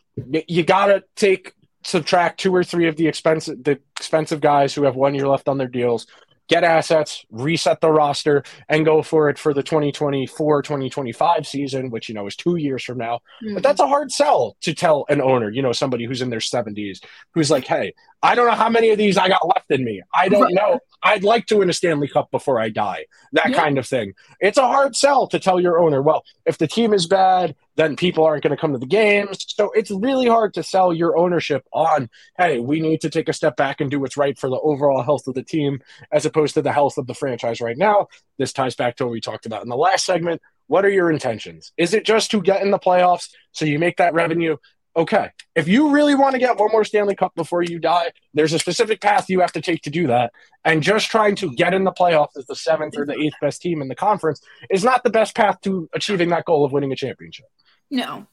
You 0.47 0.63
got 0.63 0.87
to 0.87 1.03
take 1.15 1.53
subtract 1.83 2.39
two 2.39 2.53
or 2.53 2.63
three 2.63 2.87
of 2.87 2.95
the 2.95 3.07
expensive 3.07 3.63
the 3.63 3.79
expensive 3.97 4.41
guys 4.41 4.73
who 4.73 4.83
have 4.83 4.95
one 4.95 5.13
year 5.13 5.27
left 5.27 5.47
on 5.47 5.57
their 5.57 5.67
deals 5.67 6.07
get 6.47 6.63
assets, 6.63 7.25
reset 7.31 7.81
the 7.81 7.91
roster, 7.91 8.43
and 8.69 8.85
go 8.85 9.01
for 9.01 9.29
it 9.29 9.39
for 9.39 9.53
the 9.53 9.63
2024 9.63 10.61
2025 10.61 11.47
season, 11.47 11.89
which, 11.89 12.07
you 12.07 12.15
know, 12.15 12.27
is 12.27 12.35
two 12.35 12.55
years 12.55 12.83
from 12.83 12.97
now. 12.97 13.19
Mm-hmm. 13.43 13.55
But 13.55 13.63
that's 13.63 13.79
a 13.79 13.87
hard 13.87 14.11
sell 14.11 14.55
to 14.61 14.73
tell 14.73 15.05
an 15.09 15.21
owner, 15.21 15.49
you 15.49 15.61
know, 15.61 15.71
somebody 15.71 16.05
who's 16.05 16.21
in 16.21 16.29
their 16.29 16.39
70s, 16.39 17.03
who's 17.33 17.49
like, 17.49 17.65
hey, 17.65 17.93
I 18.21 18.35
don't 18.35 18.47
know 18.47 18.55
how 18.55 18.69
many 18.69 18.89
of 18.91 18.97
these 18.97 19.17
I 19.17 19.27
got 19.27 19.45
left 19.47 19.69
in 19.69 19.83
me. 19.83 20.01
I 20.13 20.29
don't 20.29 20.53
know. 20.53 20.79
I'd 21.03 21.23
like 21.23 21.45
to 21.47 21.57
win 21.57 21.69
a 21.69 21.73
Stanley 21.73 22.07
Cup 22.07 22.31
before 22.31 22.59
I 22.59 22.69
die. 22.69 23.05
That 23.33 23.49
yeah. 23.49 23.55
kind 23.55 23.77
of 23.77 23.87
thing. 23.87 24.13
It's 24.39 24.57
a 24.57 24.67
hard 24.67 24.95
sell 24.95 25.27
to 25.27 25.39
tell 25.39 25.59
your 25.59 25.79
owner, 25.79 26.01
well, 26.01 26.23
if 26.45 26.57
the 26.57 26.67
team 26.67 26.93
is 26.93 27.07
bad, 27.07 27.55
then 27.75 27.95
people 27.95 28.23
aren't 28.23 28.43
going 28.43 28.55
to 28.55 28.59
come 28.59 28.73
to 28.73 28.79
the 28.79 28.85
games. 28.85 29.45
So 29.47 29.71
it's 29.71 29.91
really 29.91 30.27
hard 30.27 30.53
to 30.55 30.63
sell 30.63 30.93
your 30.93 31.17
ownership 31.17 31.65
on, 31.73 32.09
hey, 32.37 32.59
we 32.59 32.79
need 32.79 33.01
to 33.01 33.09
take 33.09 33.29
a 33.29 33.33
step 33.33 33.57
back 33.57 33.81
and 33.81 33.91
do 33.91 33.99
what's 33.99 34.17
right 34.17 34.37
for 34.37 34.49
the 34.49 34.59
overall 34.59 35.03
health 35.03 35.27
of 35.27 35.33
the 35.33 35.43
team 35.43 35.81
as 36.11 36.25
opposed 36.25 36.53
to 36.53 36.61
the 36.61 36.71
health 36.71 36.97
of 36.97 37.07
the 37.07 37.13
franchise 37.13 37.61
right 37.61 37.77
now. 37.77 38.07
This 38.37 38.53
ties 38.53 38.75
back 38.75 38.95
to 38.97 39.05
what 39.05 39.11
we 39.11 39.21
talked 39.21 39.45
about 39.45 39.63
in 39.63 39.69
the 39.69 39.75
last 39.75 40.05
segment. 40.05 40.41
What 40.67 40.85
are 40.85 40.89
your 40.89 41.11
intentions? 41.11 41.73
Is 41.77 41.93
it 41.93 42.05
just 42.05 42.31
to 42.31 42.41
get 42.41 42.61
in 42.61 42.71
the 42.71 42.79
playoffs 42.79 43.29
so 43.51 43.65
you 43.65 43.77
make 43.77 43.97
that 43.97 44.13
revenue? 44.13 44.57
Okay. 44.97 45.29
If 45.55 45.67
you 45.67 45.91
really 45.91 46.15
want 46.15 46.33
to 46.33 46.39
get 46.39 46.57
one 46.57 46.71
more 46.71 46.85
Stanley 46.85 47.15
Cup 47.15 47.35
before 47.35 47.61
you 47.61 47.79
die, 47.79 48.11
there's 48.33 48.53
a 48.53 48.59
specific 48.59 49.01
path 49.01 49.29
you 49.29 49.41
have 49.41 49.51
to 49.51 49.61
take 49.61 49.81
to 49.81 49.89
do 49.89 50.07
that. 50.07 50.31
And 50.63 50.81
just 50.81 51.11
trying 51.11 51.35
to 51.35 51.53
get 51.53 51.73
in 51.73 51.83
the 51.83 51.91
playoffs 51.91 52.37
as 52.37 52.45
the 52.45 52.55
seventh 52.55 52.97
or 52.97 53.05
the 53.05 53.19
eighth 53.19 53.35
best 53.41 53.61
team 53.61 53.81
in 53.81 53.89
the 53.89 53.95
conference 53.95 54.41
is 54.69 54.85
not 54.85 55.03
the 55.03 55.09
best 55.09 55.35
path 55.35 55.59
to 55.61 55.89
achieving 55.93 56.29
that 56.29 56.45
goal 56.45 56.63
of 56.63 56.71
winning 56.71 56.93
a 56.93 56.95
championship. 56.95 57.47
No. 57.89 58.27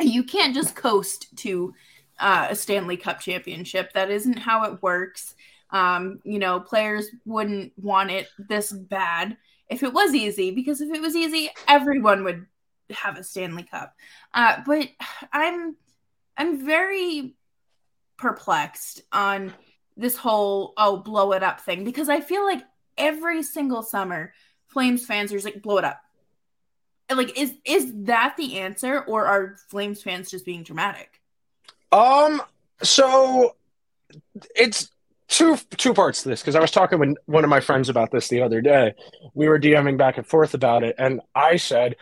You 0.00 0.24
can't 0.24 0.54
just 0.54 0.74
coast 0.74 1.36
to 1.38 1.74
uh, 2.18 2.48
a 2.50 2.56
Stanley 2.56 2.96
Cup 2.96 3.20
championship. 3.20 3.92
That 3.92 4.10
isn't 4.10 4.38
how 4.38 4.64
it 4.64 4.82
works. 4.82 5.34
Um, 5.70 6.20
you 6.24 6.38
know, 6.38 6.60
players 6.60 7.08
wouldn't 7.24 7.72
want 7.76 8.10
it 8.10 8.28
this 8.38 8.72
bad 8.72 9.36
if 9.68 9.82
it 9.82 9.92
was 9.92 10.14
easy, 10.14 10.50
because 10.50 10.80
if 10.80 10.92
it 10.94 11.00
was 11.00 11.16
easy, 11.16 11.50
everyone 11.66 12.22
would 12.24 12.46
have 12.90 13.16
a 13.16 13.24
Stanley 13.24 13.64
Cup. 13.64 13.94
Uh, 14.32 14.58
but 14.66 14.88
I'm 15.32 15.76
I'm 16.36 16.64
very 16.64 17.34
perplexed 18.16 19.02
on 19.12 19.52
this 19.96 20.16
whole 20.16 20.74
oh 20.76 20.98
blow 20.98 21.32
it 21.32 21.42
up 21.42 21.60
thing 21.60 21.84
because 21.84 22.08
I 22.08 22.20
feel 22.20 22.44
like 22.44 22.62
every 22.96 23.42
single 23.42 23.82
summer 23.82 24.32
Flames 24.66 25.06
fans 25.06 25.32
are 25.32 25.36
just 25.36 25.44
like 25.44 25.62
blow 25.62 25.78
it 25.78 25.84
up. 25.84 26.00
Like 27.10 27.38
is 27.38 27.54
is 27.64 27.92
that 28.04 28.34
the 28.36 28.58
answer 28.58 29.00
or 29.00 29.26
are 29.26 29.56
Flames 29.68 30.02
fans 30.02 30.30
just 30.30 30.44
being 30.44 30.62
dramatic? 30.62 31.20
Um 31.92 32.42
so 32.82 33.56
it's 34.56 34.90
two 35.28 35.56
two 35.76 35.94
parts 35.94 36.22
to 36.22 36.28
this 36.28 36.40
because 36.40 36.54
I 36.56 36.60
was 36.60 36.70
talking 36.70 36.98
with 36.98 37.16
one 37.26 37.44
of 37.44 37.50
my 37.50 37.60
friends 37.60 37.88
about 37.88 38.10
this 38.10 38.28
the 38.28 38.42
other 38.42 38.60
day. 38.60 38.94
We 39.34 39.48
were 39.48 39.58
DMing 39.58 39.98
back 39.98 40.18
and 40.18 40.26
forth 40.26 40.54
about 40.54 40.82
it, 40.84 40.96
and 40.98 41.20
I 41.34 41.56
said, 41.56 41.96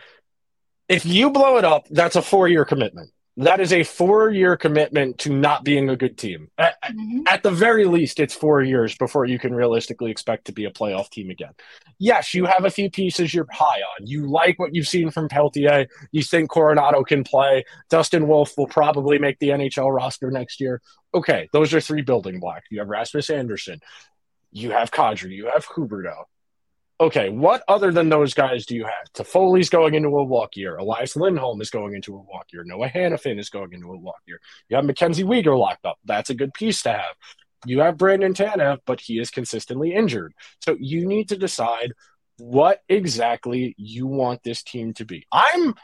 if 0.89 1.05
you 1.05 1.29
blow 1.29 1.57
it 1.57 1.65
up, 1.65 1.87
that's 1.89 2.15
a 2.15 2.21
four 2.21 2.47
year 2.47 2.65
commitment. 2.65 3.11
That 3.37 3.59
is 3.59 3.73
a 3.73 3.83
four 3.83 4.29
year 4.29 4.55
commitment 4.55 5.17
to 5.19 5.33
not 5.33 5.63
being 5.63 5.89
a 5.89 5.95
good 5.95 6.17
team. 6.17 6.49
At, 6.57 6.75
mm-hmm. 6.83 7.21
at, 7.27 7.41
the 7.41 7.49
very 7.49 7.85
least, 7.85 8.19
it's 8.19 8.35
four 8.35 8.61
years 8.61 8.95
before 8.95 9.25
you 9.25 9.39
can 9.39 9.55
realistically 9.55 10.11
expect 10.11 10.45
to 10.45 10.51
be 10.51 10.65
a 10.65 10.71
playoff 10.71 11.09
team 11.09 11.31
again. 11.31 11.53
Yes, 11.97 12.35
you 12.35 12.45
have 12.45 12.65
a 12.65 12.69
few 12.69 12.91
pieces 12.91 13.33
you're 13.33 13.47
high 13.51 13.81
on. 13.81 14.05
You 14.05 14.29
like 14.29 14.59
what 14.59 14.75
you've 14.75 14.87
seen 14.87 15.09
from 15.09 15.29
Pelletier. 15.29 15.87
You 16.11 16.21
think 16.21 16.51
Coronato 16.51 17.05
can 17.05 17.23
play. 17.23 17.63
Dustin 17.89 18.27
Wolf 18.27 18.53
will 18.55 18.67
probably 18.67 19.17
make 19.17 19.39
the 19.39 19.49
NHL 19.49 19.91
roster 19.91 20.29
next 20.29 20.61
year. 20.61 20.81
Okay, 21.15 21.49
those 21.53 21.73
are 21.73 21.81
three 21.81 22.03
building 22.03 22.39
blocks. 22.39 22.67
You 22.69 22.79
have 22.79 22.87
Rasmus 22.87 23.31
Andersson. 23.31 23.79
You 24.51 24.71
have 24.71 24.91
Kadri. 24.91 25.31
You 25.31 25.49
have 25.51 25.65
Huberdeau 25.65 26.25
okay, 27.03 27.29
what 27.29 27.63
other 27.67 27.91
than 27.91 28.09
those 28.09 28.33
guys 28.33 28.65
do 28.65 28.75
you 28.75 28.85
have? 28.85 29.11
Toffoli's 29.13 29.69
going 29.69 29.93
into 29.93 30.09
a 30.09 30.23
walk 30.23 30.55
year. 30.55 30.77
Elias 30.77 31.15
Lindholm 31.15 31.61
is 31.61 31.69
going 31.69 31.95
into 31.95 32.15
a 32.15 32.21
walk 32.21 32.47
year. 32.53 32.63
Noah 32.63 32.89
Hanifin 32.89 33.39
is 33.39 33.49
going 33.49 33.73
into 33.73 33.91
a 33.91 33.97
walk 33.97 34.21
year. 34.25 34.39
You 34.69 34.77
have 34.77 34.85
Mackenzie 34.85 35.23
Weegar 35.23 35.57
locked 35.57 35.85
up. 35.85 35.99
That's 36.05 36.29
a 36.29 36.35
good 36.35 36.53
piece 36.53 36.81
to 36.83 36.93
have. 36.93 37.15
You 37.65 37.81
have 37.81 37.97
Brandon 37.97 38.33
Tanev, 38.33 38.79
but 38.85 39.01
he 39.01 39.19
is 39.19 39.31
consistently 39.31 39.93
injured. 39.93 40.33
So 40.59 40.77
you 40.79 41.05
need 41.05 41.29
to 41.29 41.37
decide 41.37 41.93
what 42.37 42.81
exactly 42.89 43.75
you 43.77 44.07
want 44.07 44.43
this 44.43 44.63
team 44.63 44.93
to 44.95 45.05
be. 45.05 45.25
I'm 45.31 45.75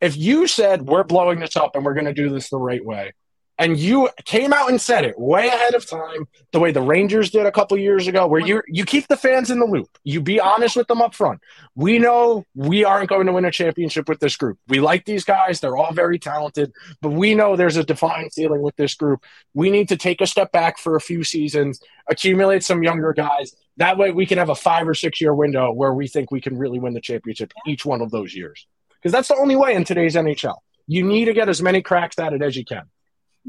if 0.00 0.16
you 0.16 0.46
said 0.46 0.82
we're 0.82 1.04
blowing 1.04 1.40
this 1.40 1.56
up 1.56 1.74
and 1.74 1.84
we're 1.84 1.94
going 1.94 2.06
to 2.06 2.12
do 2.12 2.30
this 2.30 2.50
the 2.50 2.58
right 2.58 2.84
way, 2.84 3.12
and 3.58 3.76
you 3.76 4.08
came 4.24 4.52
out 4.52 4.70
and 4.70 4.80
said 4.80 5.04
it 5.04 5.18
way 5.18 5.48
ahead 5.48 5.74
of 5.74 5.84
time, 5.84 6.28
the 6.52 6.60
way 6.60 6.70
the 6.70 6.80
Rangers 6.80 7.30
did 7.30 7.44
a 7.44 7.50
couple 7.50 7.76
years 7.76 8.06
ago, 8.06 8.26
where 8.26 8.40
you 8.40 8.62
you 8.68 8.84
keep 8.84 9.08
the 9.08 9.16
fans 9.16 9.50
in 9.50 9.58
the 9.58 9.66
loop. 9.66 9.88
You 10.04 10.20
be 10.20 10.38
honest 10.38 10.76
with 10.76 10.86
them 10.86 11.02
up 11.02 11.14
front. 11.14 11.40
We 11.74 11.98
know 11.98 12.44
we 12.54 12.84
aren't 12.84 13.08
going 13.08 13.26
to 13.26 13.32
win 13.32 13.44
a 13.44 13.50
championship 13.50 14.08
with 14.08 14.20
this 14.20 14.36
group. 14.36 14.58
We 14.68 14.78
like 14.78 15.04
these 15.04 15.24
guys; 15.24 15.58
they're 15.58 15.76
all 15.76 15.92
very 15.92 16.20
talented, 16.20 16.72
but 17.02 17.10
we 17.10 17.34
know 17.34 17.56
there's 17.56 17.76
a 17.76 17.84
defined 17.84 18.32
ceiling 18.32 18.62
with 18.62 18.76
this 18.76 18.94
group. 18.94 19.24
We 19.54 19.70
need 19.70 19.88
to 19.88 19.96
take 19.96 20.20
a 20.20 20.26
step 20.26 20.52
back 20.52 20.78
for 20.78 20.94
a 20.94 21.00
few 21.00 21.24
seasons, 21.24 21.80
accumulate 22.08 22.62
some 22.62 22.84
younger 22.84 23.12
guys. 23.12 23.56
That 23.76 23.98
way, 23.98 24.12
we 24.12 24.26
can 24.26 24.38
have 24.38 24.50
a 24.50 24.54
five 24.54 24.86
or 24.86 24.94
six 24.94 25.20
year 25.20 25.34
window 25.34 25.72
where 25.72 25.92
we 25.92 26.06
think 26.06 26.30
we 26.30 26.40
can 26.40 26.56
really 26.56 26.78
win 26.78 26.94
the 26.94 27.00
championship 27.00 27.52
each 27.66 27.84
one 27.84 28.02
of 28.02 28.12
those 28.12 28.34
years. 28.34 28.66
Because 28.94 29.12
that's 29.12 29.28
the 29.28 29.36
only 29.36 29.56
way 29.56 29.74
in 29.74 29.84
today's 29.84 30.14
NHL. 30.14 30.56
You 30.86 31.04
need 31.04 31.26
to 31.26 31.32
get 31.32 31.48
as 31.48 31.60
many 31.60 31.82
cracks 31.82 32.18
at 32.18 32.32
it 32.32 32.42
as 32.42 32.56
you 32.56 32.64
can. 32.64 32.82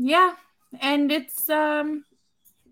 Yeah, 0.02 0.34
and 0.80 1.12
it's 1.12 1.50
um, 1.50 2.06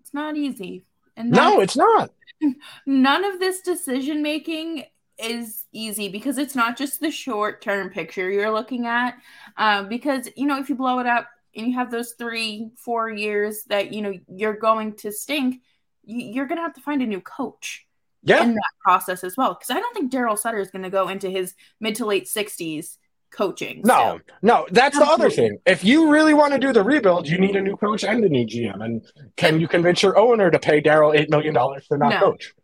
it's 0.00 0.14
not 0.14 0.36
easy. 0.36 0.86
And 1.14 1.30
no, 1.30 1.60
it's 1.60 1.76
not. 1.76 2.10
None 2.86 3.24
of 3.24 3.38
this 3.38 3.60
decision 3.60 4.22
making 4.22 4.84
is 5.18 5.64
easy 5.72 6.08
because 6.08 6.38
it's 6.38 6.54
not 6.54 6.78
just 6.78 7.00
the 7.00 7.10
short 7.10 7.60
term 7.60 7.90
picture 7.90 8.30
you're 8.30 8.50
looking 8.52 8.86
at. 8.86 9.18
Um, 9.58 9.88
because, 9.88 10.28
you 10.36 10.46
know, 10.46 10.58
if 10.58 10.70
you 10.70 10.74
blow 10.74 11.00
it 11.00 11.06
up 11.06 11.28
and 11.54 11.66
you 11.66 11.74
have 11.74 11.90
those 11.90 12.14
three, 12.18 12.70
four 12.76 13.10
years 13.10 13.64
that, 13.68 13.92
you 13.92 14.00
know, 14.00 14.14
you're 14.28 14.56
going 14.56 14.94
to 14.96 15.12
stink, 15.12 15.60
you, 16.04 16.40
are 16.40 16.46
going 16.46 16.56
to 16.56 16.62
have 16.62 16.74
to 16.74 16.80
find 16.80 17.02
a 17.02 17.06
new 17.06 17.20
coach 17.20 17.86
yeah. 18.22 18.42
in 18.42 18.54
that 18.54 18.72
process 18.82 19.24
as 19.24 19.36
well. 19.36 19.54
Because 19.54 19.70
I 19.70 19.80
don't 19.80 19.94
think 19.94 20.12
Darryl 20.12 20.38
Sutter 20.38 20.60
is 20.60 20.70
going 20.70 20.84
to 20.84 20.90
go 20.90 21.08
into 21.08 21.28
his 21.28 21.54
mid 21.80 21.96
to 21.96 22.06
late 22.06 22.24
60s 22.24 22.96
coaching. 23.30 23.82
No, 23.84 24.18
so. 24.26 24.34
no, 24.42 24.66
that's 24.70 24.96
Absolutely. 24.96 25.06
the 25.06 25.12
other 25.12 25.30
thing. 25.30 25.58
If 25.66 25.84
you 25.84 26.10
really 26.10 26.34
want 26.34 26.52
to 26.52 26.58
do 26.58 26.72
the 26.72 26.82
rebuild, 26.82 27.28
you 27.28 27.38
need 27.38 27.56
a 27.56 27.60
new 27.60 27.76
coach 27.76 28.04
and 28.04 28.24
a 28.24 28.28
new 28.28 28.46
GM. 28.46 28.82
And 28.82 29.02
can 29.36 29.60
you 29.60 29.68
convince 29.68 30.02
your 30.02 30.18
owner 30.18 30.50
to 30.50 30.58
pay 30.58 30.80
Darryl 30.80 31.16
$8 31.16 31.28
million 31.30 31.54
to 31.54 31.98
not 31.98 32.10
no. 32.10 32.20
coach? 32.20 32.54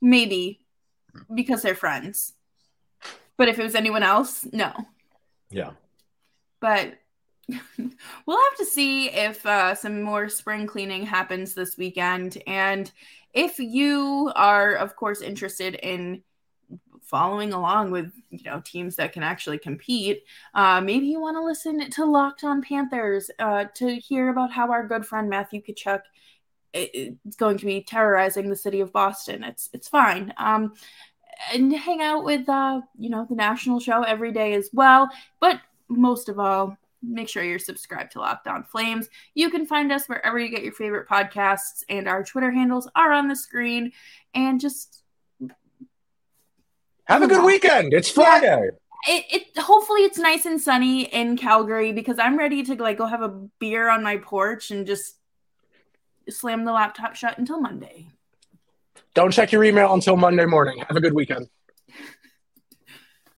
Maybe 0.00 0.60
because 1.34 1.62
they're 1.62 1.74
friends. 1.74 2.34
But 3.36 3.48
if 3.48 3.58
it 3.58 3.62
was 3.62 3.74
anyone 3.74 4.02
else, 4.02 4.46
no. 4.52 4.72
Yeah. 5.50 5.70
But 6.60 6.94
we'll 7.48 8.42
have 8.42 8.56
to 8.58 8.64
see 8.64 9.10
if 9.10 9.44
uh, 9.46 9.74
some 9.74 10.02
more 10.02 10.28
spring 10.28 10.66
cleaning 10.66 11.04
happens 11.04 11.54
this 11.54 11.76
weekend. 11.76 12.42
And 12.46 12.90
if 13.34 13.58
you 13.58 14.32
are, 14.34 14.74
of 14.74 14.96
course, 14.96 15.20
interested 15.20 15.74
in 15.74 16.22
following 17.06 17.52
along 17.52 17.90
with 17.90 18.12
you 18.30 18.42
know 18.44 18.60
teams 18.64 18.96
that 18.96 19.12
can 19.12 19.22
actually 19.22 19.58
compete 19.58 20.24
uh, 20.54 20.80
maybe 20.80 21.06
you 21.06 21.20
want 21.20 21.36
to 21.36 21.42
listen 21.42 21.88
to 21.90 22.04
locked 22.04 22.44
on 22.44 22.60
panthers 22.60 23.30
uh, 23.38 23.64
to 23.74 23.96
hear 23.96 24.28
about 24.28 24.52
how 24.52 24.70
our 24.70 24.86
good 24.86 25.06
friend 25.06 25.30
matthew 25.30 25.62
Tkachuk 25.62 26.02
is 26.74 27.36
going 27.36 27.56
to 27.56 27.64
be 27.64 27.82
terrorizing 27.82 28.50
the 28.50 28.56
city 28.56 28.80
of 28.80 28.92
boston 28.92 29.44
it's 29.44 29.70
it's 29.72 29.88
fine 29.88 30.34
um, 30.36 30.72
and 31.52 31.74
hang 31.74 32.02
out 32.02 32.24
with 32.24 32.48
uh, 32.48 32.80
you 32.98 33.10
know 33.10 33.26
the 33.28 33.34
national 33.34 33.80
show 33.80 34.02
every 34.02 34.32
day 34.32 34.54
as 34.54 34.70
well. 34.72 35.08
But 35.40 35.60
most 35.88 36.28
of 36.28 36.38
all, 36.38 36.76
make 37.02 37.28
sure 37.28 37.44
you're 37.44 37.58
subscribed 37.58 38.12
to 38.12 38.20
Locked 38.20 38.48
On 38.48 38.64
Flames. 38.64 39.08
You 39.34 39.50
can 39.50 39.66
find 39.66 39.92
us 39.92 40.06
wherever 40.06 40.38
you 40.38 40.48
get 40.48 40.62
your 40.64 40.72
favorite 40.72 41.08
podcasts, 41.08 41.84
and 41.88 42.08
our 42.08 42.24
Twitter 42.24 42.50
handles 42.50 42.88
are 42.94 43.12
on 43.12 43.28
the 43.28 43.36
screen. 43.36 43.92
And 44.34 44.60
just 44.60 45.02
have 47.06 47.22
a 47.22 47.26
good 47.26 47.44
weekend. 47.44 47.92
It's 47.92 48.10
Friday. 48.10 48.64
Yeah 48.64 48.70
it, 49.06 49.24
it 49.30 49.58
hopefully 49.58 50.02
it's 50.02 50.18
nice 50.18 50.46
and 50.46 50.60
sunny 50.60 51.04
in 51.04 51.36
Calgary 51.36 51.92
because 51.92 52.18
I'm 52.18 52.36
ready 52.36 52.62
to 52.64 52.74
like 52.74 52.98
go 52.98 53.06
have 53.06 53.22
a 53.22 53.28
beer 53.60 53.88
on 53.88 54.02
my 54.02 54.16
porch 54.16 54.70
and 54.70 54.86
just 54.86 55.16
slam 56.28 56.64
the 56.64 56.72
laptop 56.72 57.14
shut 57.14 57.38
until 57.38 57.60
Monday. 57.60 58.08
Don't 59.14 59.30
check 59.30 59.52
your 59.52 59.64
email 59.64 59.94
until 59.94 60.16
Monday 60.16 60.44
morning. 60.44 60.78
Have 60.88 60.96
a 60.96 61.00
good 61.00 61.14
weekend. 61.14 61.48